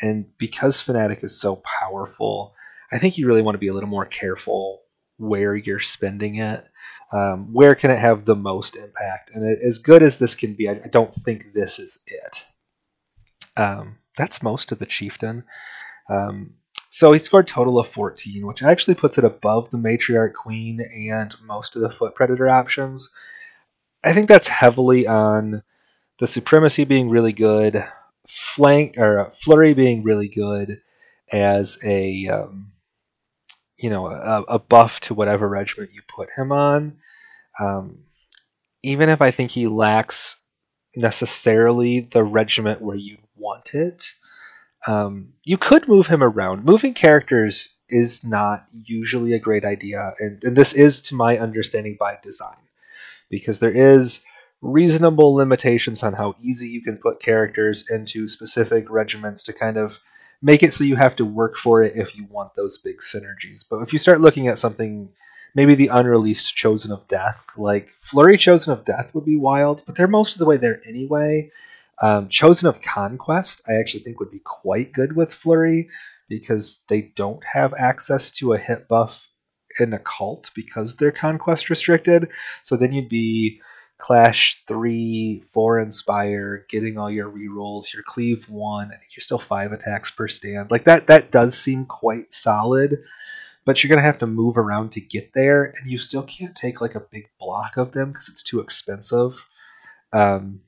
And 0.00 0.26
because 0.38 0.80
Fanatic 0.80 1.24
is 1.24 1.38
so 1.38 1.62
powerful, 1.80 2.54
I 2.92 2.98
think 2.98 3.16
you 3.16 3.26
really 3.26 3.42
want 3.42 3.54
to 3.54 3.60
be 3.60 3.68
a 3.68 3.74
little 3.74 3.88
more 3.88 4.06
careful 4.06 4.82
where 5.16 5.54
you're 5.56 5.80
spending 5.80 6.36
it. 6.36 6.64
Um, 7.12 7.52
where 7.52 7.74
can 7.74 7.90
it 7.90 7.98
have 7.98 8.24
the 8.24 8.36
most 8.36 8.76
impact? 8.76 9.30
And 9.32 9.44
it, 9.44 9.60
as 9.62 9.78
good 9.78 10.02
as 10.02 10.18
this 10.18 10.34
can 10.34 10.54
be, 10.54 10.68
I, 10.68 10.72
I 10.72 10.88
don't 10.90 11.14
think 11.14 11.52
this 11.54 11.78
is 11.78 12.02
it. 12.06 12.44
Um, 13.56 13.98
that's 14.16 14.42
most 14.42 14.72
of 14.72 14.78
the 14.78 14.86
chieftain. 14.86 15.44
Um, 16.10 16.54
so 16.90 17.12
he 17.12 17.18
scored 17.18 17.46
total 17.46 17.78
of 17.78 17.88
14, 17.88 18.46
which 18.46 18.62
actually 18.62 18.94
puts 18.94 19.18
it 19.18 19.24
above 19.24 19.70
the 19.70 19.78
matriarch 19.78 20.34
queen 20.34 20.80
and 20.80 21.34
most 21.44 21.76
of 21.76 21.82
the 21.82 21.90
foot 21.90 22.14
predator 22.14 22.48
options. 22.48 23.10
I 24.04 24.12
think 24.12 24.28
that's 24.28 24.48
heavily 24.48 25.06
on 25.06 25.62
the 26.18 26.26
supremacy 26.26 26.84
being 26.84 27.10
really 27.10 27.32
good, 27.32 27.82
flank 28.28 28.98
or 28.98 29.32
flurry 29.34 29.74
being 29.74 30.02
really 30.02 30.28
good 30.28 30.80
as 31.32 31.78
a 31.84 32.28
um, 32.28 32.72
you 33.76 33.90
know 33.90 34.06
a, 34.06 34.42
a, 34.42 34.58
buff 34.58 35.00
to 35.00 35.14
whatever 35.14 35.48
regiment 35.48 35.92
you 35.92 36.02
put 36.08 36.28
him 36.36 36.52
on. 36.52 36.98
Um, 37.60 38.04
even 38.82 39.08
if 39.08 39.20
I 39.20 39.30
think 39.30 39.50
he 39.50 39.66
lacks 39.66 40.36
necessarily 40.94 42.00
the 42.12 42.22
regiment 42.22 42.80
where 42.80 42.96
you 42.96 43.18
want 43.36 43.74
it, 43.74 44.12
um, 44.86 45.32
you 45.44 45.58
could 45.58 45.88
move 45.88 46.06
him 46.06 46.22
around. 46.22 46.64
Moving 46.64 46.94
characters 46.94 47.70
is 47.88 48.24
not 48.24 48.66
usually 48.72 49.32
a 49.32 49.38
great 49.38 49.64
idea, 49.64 50.14
and, 50.18 50.42
and 50.42 50.56
this 50.56 50.72
is, 50.72 51.02
to 51.02 51.14
my 51.14 51.38
understanding, 51.38 51.96
by 51.98 52.18
design, 52.22 52.56
because 53.28 53.58
there 53.58 53.72
is 53.72 54.20
reasonable 54.66 55.34
limitations 55.34 56.02
on 56.02 56.14
how 56.14 56.36
easy 56.42 56.68
you 56.68 56.82
can 56.82 56.96
put 56.96 57.20
characters 57.20 57.84
into 57.90 58.28
specific 58.28 58.90
regiments 58.90 59.42
to 59.44 59.52
kind 59.52 59.76
of 59.76 59.98
make 60.42 60.62
it 60.62 60.72
so 60.72 60.84
you 60.84 60.96
have 60.96 61.16
to 61.16 61.24
work 61.24 61.56
for 61.56 61.82
it 61.82 61.96
if 61.96 62.16
you 62.16 62.26
want 62.26 62.54
those 62.54 62.78
big 62.78 62.98
synergies. 62.98 63.64
But 63.68 63.82
if 63.82 63.92
you 63.92 63.98
start 63.98 64.20
looking 64.20 64.48
at 64.48 64.58
something, 64.58 65.08
maybe 65.54 65.74
the 65.74 65.88
unreleased 65.88 66.54
Chosen 66.54 66.92
of 66.92 67.06
Death, 67.08 67.52
like 67.56 67.90
Flurry 68.00 68.36
Chosen 68.36 68.72
of 68.72 68.84
Death 68.84 69.14
would 69.14 69.24
be 69.24 69.36
wild, 69.36 69.82
but 69.86 69.96
they're 69.96 70.06
most 70.06 70.34
of 70.34 70.38
the 70.38 70.46
way 70.46 70.56
there 70.56 70.80
anyway. 70.86 71.50
Um, 72.02 72.28
Chosen 72.28 72.68
of 72.68 72.82
Conquest, 72.82 73.62
I 73.68 73.74
actually 73.74 74.00
think 74.00 74.20
would 74.20 74.30
be 74.30 74.42
quite 74.44 74.92
good 74.92 75.16
with 75.16 75.32
Flurry 75.32 75.88
because 76.28 76.82
they 76.88 77.02
don't 77.02 77.42
have 77.52 77.72
access 77.78 78.30
to 78.32 78.52
a 78.52 78.58
hit 78.58 78.88
buff 78.88 79.30
in 79.78 79.92
a 79.92 79.98
cult 79.98 80.50
because 80.54 80.96
they're 80.96 81.12
conquest 81.12 81.70
restricted. 81.70 82.28
So 82.62 82.76
then 82.76 82.92
you'd 82.92 83.08
be 83.08 83.60
Clash 83.98 84.62
three, 84.66 85.44
four 85.52 85.80
inspire, 85.80 86.66
getting 86.68 86.98
all 86.98 87.10
your 87.10 87.30
rerolls, 87.30 87.92
your 87.94 88.02
cleave 88.02 88.48
one. 88.48 88.88
I 88.88 88.96
think 88.96 89.16
you're 89.16 89.22
still 89.22 89.38
five 89.38 89.72
attacks 89.72 90.10
per 90.10 90.28
stand. 90.28 90.70
Like 90.70 90.84
that, 90.84 91.06
that 91.06 91.30
does 91.30 91.56
seem 91.56 91.86
quite 91.86 92.32
solid. 92.32 93.02
But 93.64 93.82
you're 93.82 93.88
gonna 93.88 94.02
have 94.02 94.18
to 94.18 94.26
move 94.26 94.56
around 94.58 94.92
to 94.92 95.00
get 95.00 95.32
there, 95.32 95.64
and 95.64 95.90
you 95.90 95.98
still 95.98 96.22
can't 96.22 96.54
take 96.54 96.80
like 96.80 96.94
a 96.94 97.00
big 97.00 97.28
block 97.40 97.76
of 97.76 97.92
them 97.92 98.12
because 98.12 98.28
it's 98.28 98.42
too 98.42 98.60
expensive. 98.60 99.44
Um, 100.12 100.60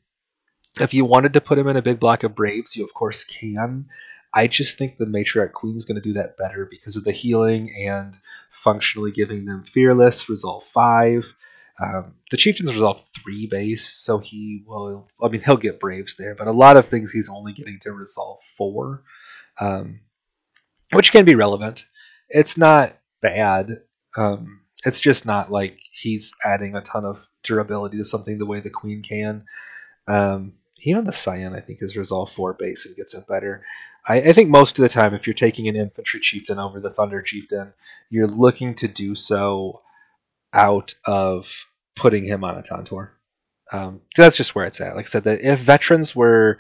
if 0.81 0.95
you 0.95 1.05
wanted 1.05 1.33
to 1.35 1.41
put 1.41 1.59
him 1.59 1.69
in 1.69 1.77
a 1.77 1.83
big 1.83 2.01
block 2.01 2.25
of 2.25 2.35
Braves, 2.35 2.77
you 2.77 2.85
of 2.85 2.95
course 2.95 3.25
can. 3.25 3.87
I 4.35 4.47
just 4.47 4.77
think 4.77 4.97
the 4.97 5.07
Matriarch 5.07 5.53
Queen 5.53 5.75
is 5.75 5.85
going 5.85 6.01
to 6.01 6.07
do 6.07 6.13
that 6.15 6.37
better 6.37 6.67
because 6.71 6.97
of 6.97 7.05
the 7.05 7.13
healing 7.13 7.75
and 7.75 8.17
functionally 8.51 9.11
giving 9.11 9.47
them 9.47 9.65
Fearless, 9.65 10.29
Resolve 10.29 10.65
5. 10.65 11.35
Um, 11.81 12.15
the 12.31 12.37
Chieftain's 12.37 12.75
Resolve 12.75 13.05
3 13.23 13.47
base, 13.47 13.89
so 13.89 14.19
he 14.19 14.65
will, 14.67 15.09
I 15.23 15.29
mean, 15.29 15.41
he'll 15.41 15.57
get 15.57 15.79
Braves 15.79 16.17
there, 16.17 16.35
but 16.35 16.49
a 16.49 16.53
lot 16.53 16.77
of 16.77 16.89
things 16.89 17.13
he's 17.13 17.29
only 17.29 17.53
getting 17.53 17.79
to 17.83 17.93
Resolve 17.93 18.39
4, 18.57 19.03
um, 19.61 20.01
which 20.93 21.13
can 21.13 21.25
be 21.25 21.37
relevant. 21.37 21.87
It's 22.29 22.59
not 22.59 22.99
bad. 23.23 23.71
Um, 24.17 24.63
it's 24.85 25.01
just 25.01 25.25
not 25.25 25.53
like 25.53 25.81
he's 25.93 26.35
adding 26.45 26.75
a 26.75 26.81
ton 26.81 27.05
of 27.05 27.21
durability 27.45 27.97
to 27.99 28.05
something 28.05 28.39
the 28.39 28.47
way 28.47 28.61
the 28.61 28.71
Queen 28.71 29.03
can. 29.03 29.45
Um, 30.09 30.55
even 30.83 31.05
the 31.05 31.13
Scion, 31.13 31.55
I 31.55 31.61
think, 31.61 31.83
is 31.83 31.97
Resolve 31.97 32.31
4 32.33 32.55
base 32.55 32.87
and 32.87 32.97
gets 32.97 33.15
it 33.15 33.27
better. 33.29 33.65
I, 34.07 34.17
I, 34.17 34.33
think 34.33 34.49
most 34.49 34.79
of 34.79 34.83
the 34.83 34.89
time, 34.89 35.15
if 35.15 35.27
you're 35.27 35.35
taking 35.35 35.69
an 35.69 35.77
Infantry 35.77 36.21
Chieftain 36.21 36.59
over 36.59 36.81
the 36.81 36.91
Thunder 36.91 37.23
Chieftain, 37.23 37.73
you're 38.11 38.27
looking 38.27 38.75
to 38.75 38.89
do 38.89 39.15
so 39.15 39.83
out 40.53 40.95
of 41.07 41.67
putting 41.97 42.25
him 42.25 42.45
on 42.45 42.57
a 42.57 42.63
Tantor. 42.63 43.13
Um, 43.73 44.01
that's 44.17 44.37
just 44.37 44.55
where 44.55 44.67
it's 44.67 44.81
at. 44.81 44.97
Like 44.97 45.07
I 45.07 45.09
said, 45.09 45.25
that 45.25 45.43
if 45.43 45.61
veterans 45.61 46.17
were 46.17 46.59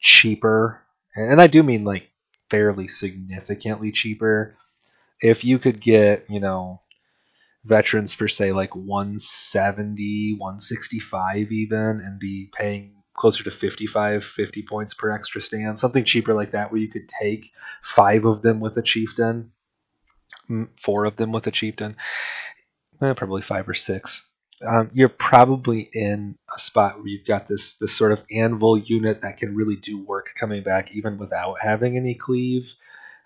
cheaper, 0.00 0.82
and 1.14 1.40
I 1.40 1.46
do 1.46 1.62
mean 1.62 1.84
like 1.84 2.10
fairly 2.48 2.88
significantly 2.88 3.92
cheaper, 3.92 4.56
if 5.20 5.44
you 5.44 5.58
could 5.58 5.80
get, 5.80 6.26
you 6.28 6.40
know, 6.40 6.80
veterans 7.64 8.14
for 8.14 8.26
say 8.26 8.52
like 8.52 8.74
170, 8.74 10.36
165 10.38 11.52
even, 11.52 12.00
and 12.04 12.18
be 12.18 12.50
paying 12.52 12.94
closer 13.16 13.44
to 13.44 13.50
55, 13.50 14.24
50 14.24 14.62
points 14.62 14.94
per 14.94 15.10
extra 15.10 15.40
stand, 15.40 15.78
something 15.78 16.04
cheaper 16.04 16.34
like 16.34 16.52
that, 16.52 16.72
where 16.72 16.80
you 16.80 16.88
could 16.88 17.08
take 17.08 17.52
five 17.82 18.24
of 18.24 18.42
them 18.42 18.60
with 18.60 18.76
a 18.76 18.82
chieftain, 18.82 19.52
four 20.80 21.04
of 21.04 21.16
them 21.16 21.30
with 21.30 21.46
a 21.46 21.50
chieftain, 21.50 21.96
eh, 23.02 23.14
probably 23.14 23.42
five 23.42 23.68
or 23.68 23.74
six. 23.74 24.26
Um, 24.66 24.90
you're 24.92 25.08
probably 25.08 25.88
in 25.94 26.36
a 26.54 26.58
spot 26.58 26.98
where 26.98 27.06
you've 27.06 27.26
got 27.26 27.48
this 27.48 27.74
this 27.74 27.96
sort 27.96 28.12
of 28.12 28.24
anvil 28.30 28.76
unit 28.76 29.22
that 29.22 29.38
can 29.38 29.54
really 29.54 29.76
do 29.76 30.04
work 30.04 30.30
coming 30.38 30.62
back 30.62 30.94
even 30.94 31.16
without 31.16 31.56
having 31.62 31.96
any 31.96 32.14
cleave 32.14 32.74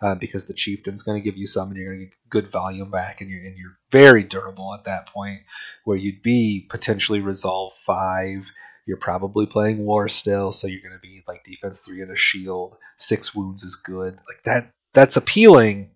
uh, 0.00 0.14
because 0.14 0.46
the 0.46 0.54
chieftain's 0.54 1.02
going 1.02 1.20
to 1.20 1.24
give 1.24 1.36
you 1.36 1.46
some 1.46 1.68
and 1.68 1.76
you're 1.76 1.92
going 1.92 2.00
to 2.00 2.06
get 2.06 2.14
good 2.30 2.52
volume 2.52 2.90
back 2.90 3.20
and 3.20 3.30
you're, 3.30 3.44
and 3.44 3.56
you're 3.56 3.78
very 3.90 4.22
durable 4.22 4.74
at 4.74 4.84
that 4.84 5.06
point 5.06 5.40
where 5.84 5.96
you'd 5.96 6.22
be 6.22 6.66
potentially 6.70 7.20
resolve 7.20 7.72
five. 7.72 8.52
You're 8.86 8.96
probably 8.98 9.46
playing 9.46 9.84
war 9.84 10.08
still 10.08 10.52
so 10.52 10.68
you're 10.68 10.82
going 10.82 10.92
to 10.92 11.00
be 11.00 11.24
like 11.26 11.42
defense 11.42 11.80
three 11.80 12.00
and 12.00 12.12
a 12.12 12.16
shield. 12.16 12.76
Six 12.96 13.34
wounds 13.34 13.64
is 13.64 13.74
good. 13.74 14.18
Like 14.28 14.42
that 14.44 14.70
that's 14.92 15.16
appealing 15.16 15.90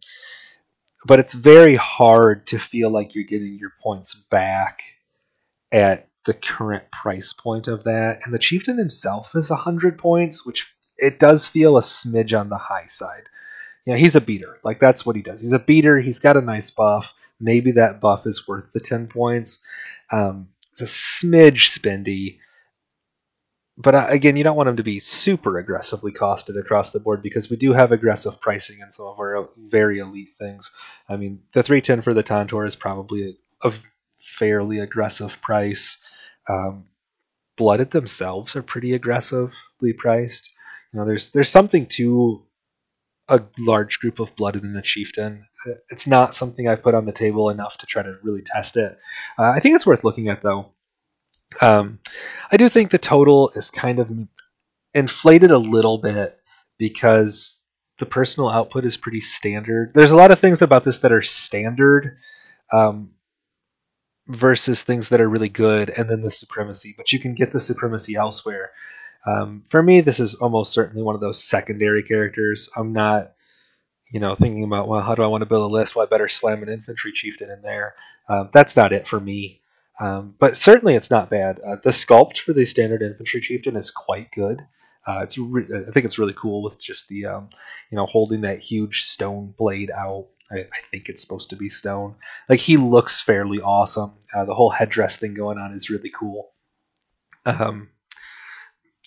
but 1.07 1.19
it's 1.19 1.35
very 1.35 1.77
hard 1.77 2.47
to 2.47 2.59
feel 2.59 2.91
like 2.91 3.15
you're 3.15 3.25
getting 3.25 3.59
your 3.59 3.73
points 3.81 4.15
back 4.15 4.83
at 5.73 6.09
the 6.25 6.35
current 6.35 6.91
price 6.91 7.33
point 7.33 7.69
of 7.69 7.85
that 7.85 8.21
and 8.25 8.35
the 8.35 8.39
chieftain 8.39 8.79
himself 8.79 9.35
is 9.35 9.51
100 9.51 9.97
points 9.99 10.45
which 10.45 10.75
it 10.99 11.19
does 11.19 11.49
feel 11.49 11.77
a 11.77 11.81
smidge 11.81 12.39
on 12.39 12.49
the 12.49 12.59
high 12.59 12.87
side 12.89 13.29
know, 13.89 13.99
he's 13.99 14.17
a 14.17 14.21
beater. 14.21 14.59
Like 14.63 14.81
that's 14.81 15.05
what 15.05 15.17
he 15.17 15.23
does. 15.23 15.41
He's 15.41 15.53
a 15.53 15.59
beater. 15.59 16.01
He's 16.01 16.19
got 16.19 16.37
a 16.37 16.43
nice 16.43 16.71
buff. 16.71 17.15
Maybe 17.41 17.73
that 17.73 18.01
buff 18.01 18.27
is 18.27 18.47
worth 18.47 18.71
the 18.73 18.81
ten 18.81 19.07
points. 19.07 19.63
Um, 20.11 20.49
it's 20.73 20.83
a 20.83 20.85
smidge 20.85 21.79
spendy, 21.79 22.39
but 23.81 23.95
uh, 23.95 24.07
again, 24.09 24.37
you 24.37 24.43
don't 24.43 24.57
want 24.57 24.67
them 24.67 24.77
to 24.77 24.83
be 24.83 24.99
super 24.99 25.57
aggressively 25.57 26.11
costed 26.11 26.59
across 26.59 26.91
the 26.91 27.01
board 27.01 27.23
because 27.23 27.49
we 27.49 27.57
do 27.57 27.73
have 27.73 27.93
aggressive 27.93 28.41
pricing 28.41 28.81
in 28.81 28.91
some 28.91 29.07
of 29.07 29.19
our 29.21 29.49
very 29.57 30.01
elite 30.01 30.31
things. 30.37 30.71
I 31.09 31.17
mean, 31.17 31.41
the 31.53 31.63
three 31.63 31.81
ten 31.81 32.03
for 32.03 32.13
the 32.13 32.25
Tantor 32.25 32.65
is 32.65 32.75
probably 32.75 33.39
a, 33.63 33.69
a 33.69 33.73
fairly 34.19 34.81
aggressive 34.81 35.41
price. 35.41 35.97
Um, 36.49 36.87
Blooded 37.57 37.91
themselves 37.91 38.55
are 38.55 38.63
pretty 38.63 38.95
aggressively 38.95 39.93
priced. 39.93 40.51
You 40.93 41.01
know, 41.01 41.07
there's 41.07 41.31
there's 41.31 41.49
something 41.49 41.87
to 41.87 42.45
a 43.29 43.43
large 43.59 43.99
group 44.01 44.21
of 44.21 44.35
blooded 44.37 44.63
and 44.63 44.77
a 44.77 44.83
chieftain. 44.83 45.47
It's 45.91 46.07
not 46.07 46.35
something 46.35 46.67
I've 46.67 46.83
put 46.83 46.95
on 46.95 47.05
the 47.05 47.13
table 47.13 47.51
enough 47.51 47.77
to 47.79 47.87
try 47.87 48.03
to 48.03 48.17
really 48.23 48.43
test 48.43 48.77
it. 48.77 48.99
Uh, 49.39 49.51
I 49.51 49.61
think 49.61 49.75
it's 49.75 49.87
worth 49.87 50.05
looking 50.05 50.29
at 50.29 50.43
though. 50.43 50.73
Um, 51.63 51.99
I 52.53 52.57
do 52.57 52.69
think 52.69 52.91
the 52.91 52.99
total 52.99 53.51
is 53.55 53.71
kind 53.71 53.99
of 53.99 54.13
inflated 54.95 55.51
a 55.51 55.59
little 55.59 55.99
bit 55.99 56.39
because 56.79 57.59
the 57.99 58.07
personal 58.07 58.49
output 58.49 58.85
is 58.85 58.97
pretty 58.97 59.21
standard. 59.21 59.93
There's 59.95 60.11
a 60.11 60.17
lot 60.17 60.31
of 60.31 60.39
things 60.39 60.63
about 60.63 60.85
this 60.85 61.01
that 61.01 61.13
are 61.13 61.23
standard 61.23 62.19
um, 62.73 63.11
versus 64.27 64.83
things 64.83 65.09
that 65.09 65.21
are 65.21 65.29
really 65.29 65.49
good, 65.49 65.91
and 65.91 66.09
then 66.09 66.23
the 66.23 66.31
supremacy. 66.31 66.95
But 66.97 67.13
you 67.13 67.19
can 67.19 67.35
get 67.35 67.53
the 67.53 67.61
supremacy 67.61 68.15
elsewhere. 68.15 68.71
Um, 69.27 69.65
for 69.69 69.83
me, 69.83 70.01
this 70.01 70.21
is 70.21 70.37
almost 70.37 70.73
certainly 70.73 71.03
one 71.03 71.15
of 71.15 71.21
those 71.21 71.43
secondary 71.43 72.03
characters. 72.03 72.69
I'm 72.77 72.93
not, 72.93 73.33
you 74.13 74.21
know, 74.21 74.35
thinking 74.35 74.65
about 74.65 74.87
well, 74.87 75.01
how 75.01 75.15
do 75.15 75.23
I 75.23 75.27
want 75.27 75.43
to 75.43 75.47
build 75.47 75.69
a 75.69 75.75
list? 75.75 75.97
Well, 75.97 76.07
I 76.07 76.09
better 76.09 76.29
slam 76.29 76.63
an 76.63 76.69
infantry 76.69 77.13
chieftain 77.13 77.51
in 77.51 77.63
there. 77.63 77.95
Um, 78.29 78.49
that's 78.53 78.77
not 78.77 78.93
it 78.93 79.09
for 79.09 79.19
me. 79.19 79.61
Um, 80.01 80.35
but 80.39 80.57
certainly, 80.57 80.95
it's 80.95 81.11
not 81.11 81.31
bad. 81.31 81.59
Uh, 81.61 81.77
the 81.83 81.91
sculpt 81.91 82.39
for 82.39 82.53
the 82.53 82.65
standard 82.65 83.03
infantry 83.03 83.41
chieftain 83.41 83.77
is 83.77 83.91
quite 83.91 84.31
good. 84.33 84.67
Uh, 85.07 85.21
it's 85.23 85.39
re- 85.39 85.67
I 85.89 85.91
think 85.91 86.05
it's 86.05 86.19
really 86.19 86.35
cool 86.35 86.63
with 86.63 86.81
just 86.81 87.09
the 87.09 87.27
um, 87.27 87.49
you 87.91 87.97
know 87.97 88.07
holding 88.07 88.43
that 88.43 88.61
huge 88.61 89.03
stone 89.03 89.55
blade 89.57 89.91
out. 89.91 90.27
I, 90.51 90.61
I, 90.61 90.81
think 90.91 91.09
it's 91.09 91.21
supposed 91.21 91.51
to 91.51 91.57
be 91.57 91.69
stone. 91.69 92.15
Like 92.49 92.61
he 92.61 92.77
looks 92.77 93.21
fairly 93.21 93.61
awesome. 93.61 94.13
Uh, 94.35 94.45
the 94.45 94.55
whole 94.55 94.71
headdress 94.71 95.17
thing 95.17 95.35
going 95.35 95.59
on 95.59 95.73
is 95.73 95.91
really 95.91 96.11
cool. 96.11 96.51
Um, 97.45 97.91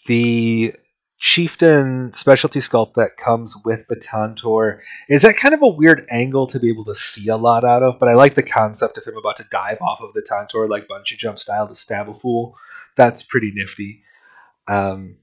the 0.07 0.73
chieftain 1.21 2.11
specialty 2.11 2.59
sculpt 2.59 2.95
that 2.95 3.15
comes 3.15 3.55
with 3.63 3.87
the 3.87 3.95
Tantor 3.95 4.81
is 5.07 5.21
that 5.21 5.37
kind 5.37 5.53
of 5.53 5.61
a 5.61 5.67
weird 5.67 6.03
angle 6.09 6.47
to 6.47 6.59
be 6.59 6.67
able 6.67 6.83
to 6.83 6.95
see 6.95 7.27
a 7.27 7.37
lot 7.37 7.63
out 7.63 7.83
of, 7.83 7.99
but 7.99 8.09
I 8.09 8.15
like 8.15 8.33
the 8.33 8.41
concept 8.41 8.97
of 8.97 9.05
him 9.05 9.15
about 9.15 9.37
to 9.37 9.45
dive 9.51 9.77
off 9.81 9.99
of 10.01 10.13
the 10.13 10.23
Tantor 10.23 10.67
like 10.67 10.87
bungee 10.87 11.17
jump 11.17 11.37
style 11.37 11.67
to 11.67 11.75
stab 11.75 12.09
a 12.09 12.13
fool. 12.15 12.57
That's 12.97 13.21
pretty 13.21 13.51
nifty. 13.53 14.01
Um, 14.67 15.17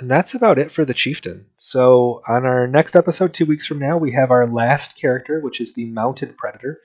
and 0.00 0.10
that's 0.10 0.34
about 0.34 0.58
it 0.58 0.72
for 0.72 0.84
the 0.84 0.92
chieftain. 0.92 1.46
So 1.58 2.22
on 2.26 2.44
our 2.44 2.66
next 2.66 2.96
episode, 2.96 3.32
two 3.32 3.46
weeks 3.46 3.68
from 3.68 3.78
now, 3.78 3.96
we 3.96 4.10
have 4.12 4.32
our 4.32 4.48
last 4.48 5.00
character, 5.00 5.38
which 5.38 5.60
is 5.60 5.74
the 5.74 5.86
mounted 5.86 6.36
predator. 6.36 6.80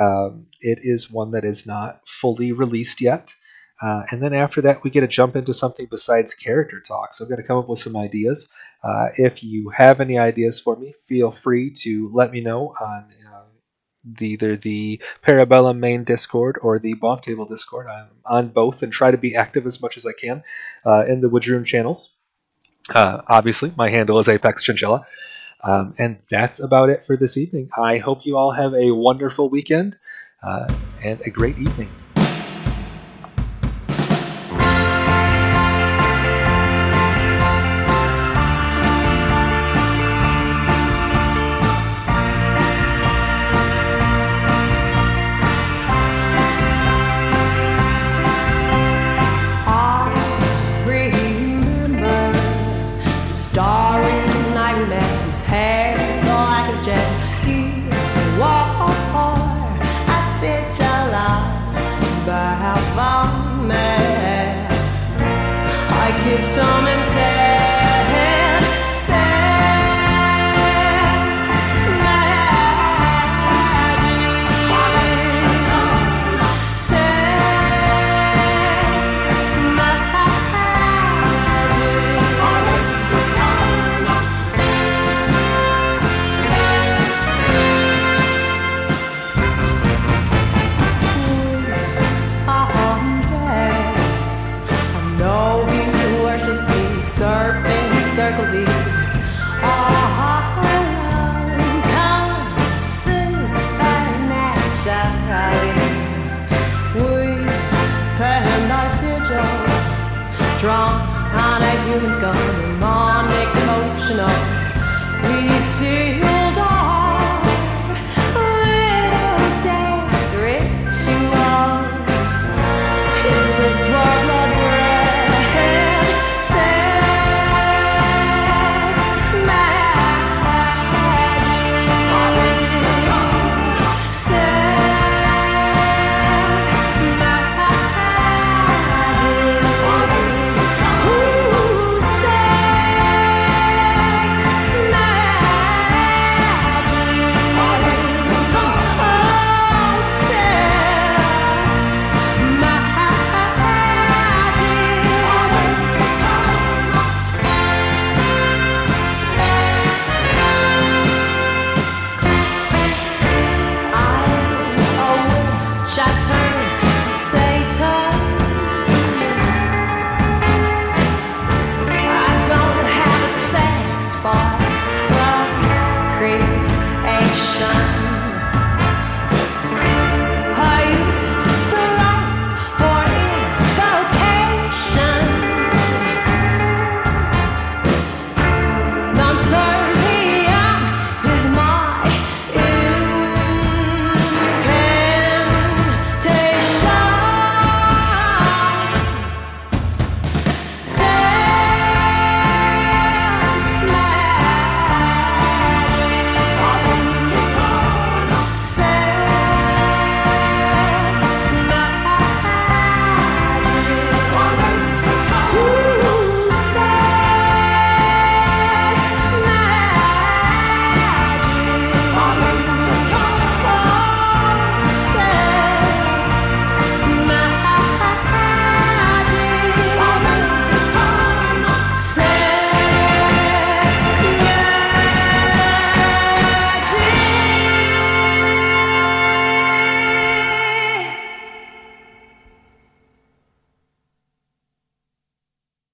Um, 0.00 0.46
it 0.62 0.78
is 0.82 1.10
one 1.10 1.32
that 1.32 1.44
is 1.44 1.66
not 1.66 2.00
fully 2.06 2.52
released 2.52 3.02
yet. 3.02 3.34
Uh, 3.80 4.02
and 4.10 4.22
then 4.22 4.34
after 4.34 4.60
that, 4.62 4.82
we 4.82 4.90
get 4.90 5.00
to 5.02 5.08
jump 5.08 5.36
into 5.36 5.54
something 5.54 5.86
besides 5.90 6.34
character 6.34 6.80
talk. 6.80 7.14
So 7.14 7.24
I've 7.24 7.30
got 7.30 7.36
to 7.36 7.42
come 7.42 7.58
up 7.58 7.68
with 7.68 7.78
some 7.78 7.96
ideas. 7.96 8.50
Uh, 8.82 9.08
if 9.16 9.42
you 9.42 9.70
have 9.70 10.00
any 10.00 10.18
ideas 10.18 10.58
for 10.58 10.76
me, 10.76 10.94
feel 11.06 11.30
free 11.30 11.70
to 11.82 12.10
let 12.12 12.32
me 12.32 12.40
know 12.40 12.74
on 12.80 13.06
uh, 13.32 13.42
the, 14.04 14.30
either 14.30 14.56
the 14.56 15.00
Parabellum 15.22 15.78
main 15.78 16.04
Discord 16.04 16.58
or 16.62 16.78
the 16.78 16.94
Bonk 16.94 17.22
Table 17.22 17.44
Discord. 17.44 17.86
I'm 17.86 18.08
on 18.24 18.48
both 18.48 18.82
and 18.82 18.92
try 18.92 19.10
to 19.10 19.18
be 19.18 19.36
active 19.36 19.66
as 19.66 19.80
much 19.80 19.96
as 19.96 20.06
I 20.06 20.12
can 20.12 20.42
uh, 20.84 21.04
in 21.06 21.20
the 21.20 21.28
W'adrhŭn 21.28 21.64
channels. 21.64 22.16
Uh, 22.94 23.20
obviously, 23.28 23.72
my 23.76 23.90
handle 23.90 24.18
is 24.18 24.28
Apex 24.28 24.62
Chinchilla. 24.62 25.06
Um, 25.62 25.94
and 25.98 26.18
that's 26.30 26.60
about 26.62 26.88
it 26.88 27.04
for 27.04 27.16
this 27.16 27.36
evening. 27.36 27.68
I 27.76 27.98
hope 27.98 28.24
you 28.24 28.36
all 28.36 28.52
have 28.52 28.74
a 28.74 28.92
wonderful 28.92 29.48
weekend 29.48 29.98
uh, 30.42 30.72
and 31.02 31.20
a 31.22 31.30
great 31.30 31.58
evening. 31.58 31.90
serpent 97.18 98.14
circles 98.14 98.52
you. 98.54 98.97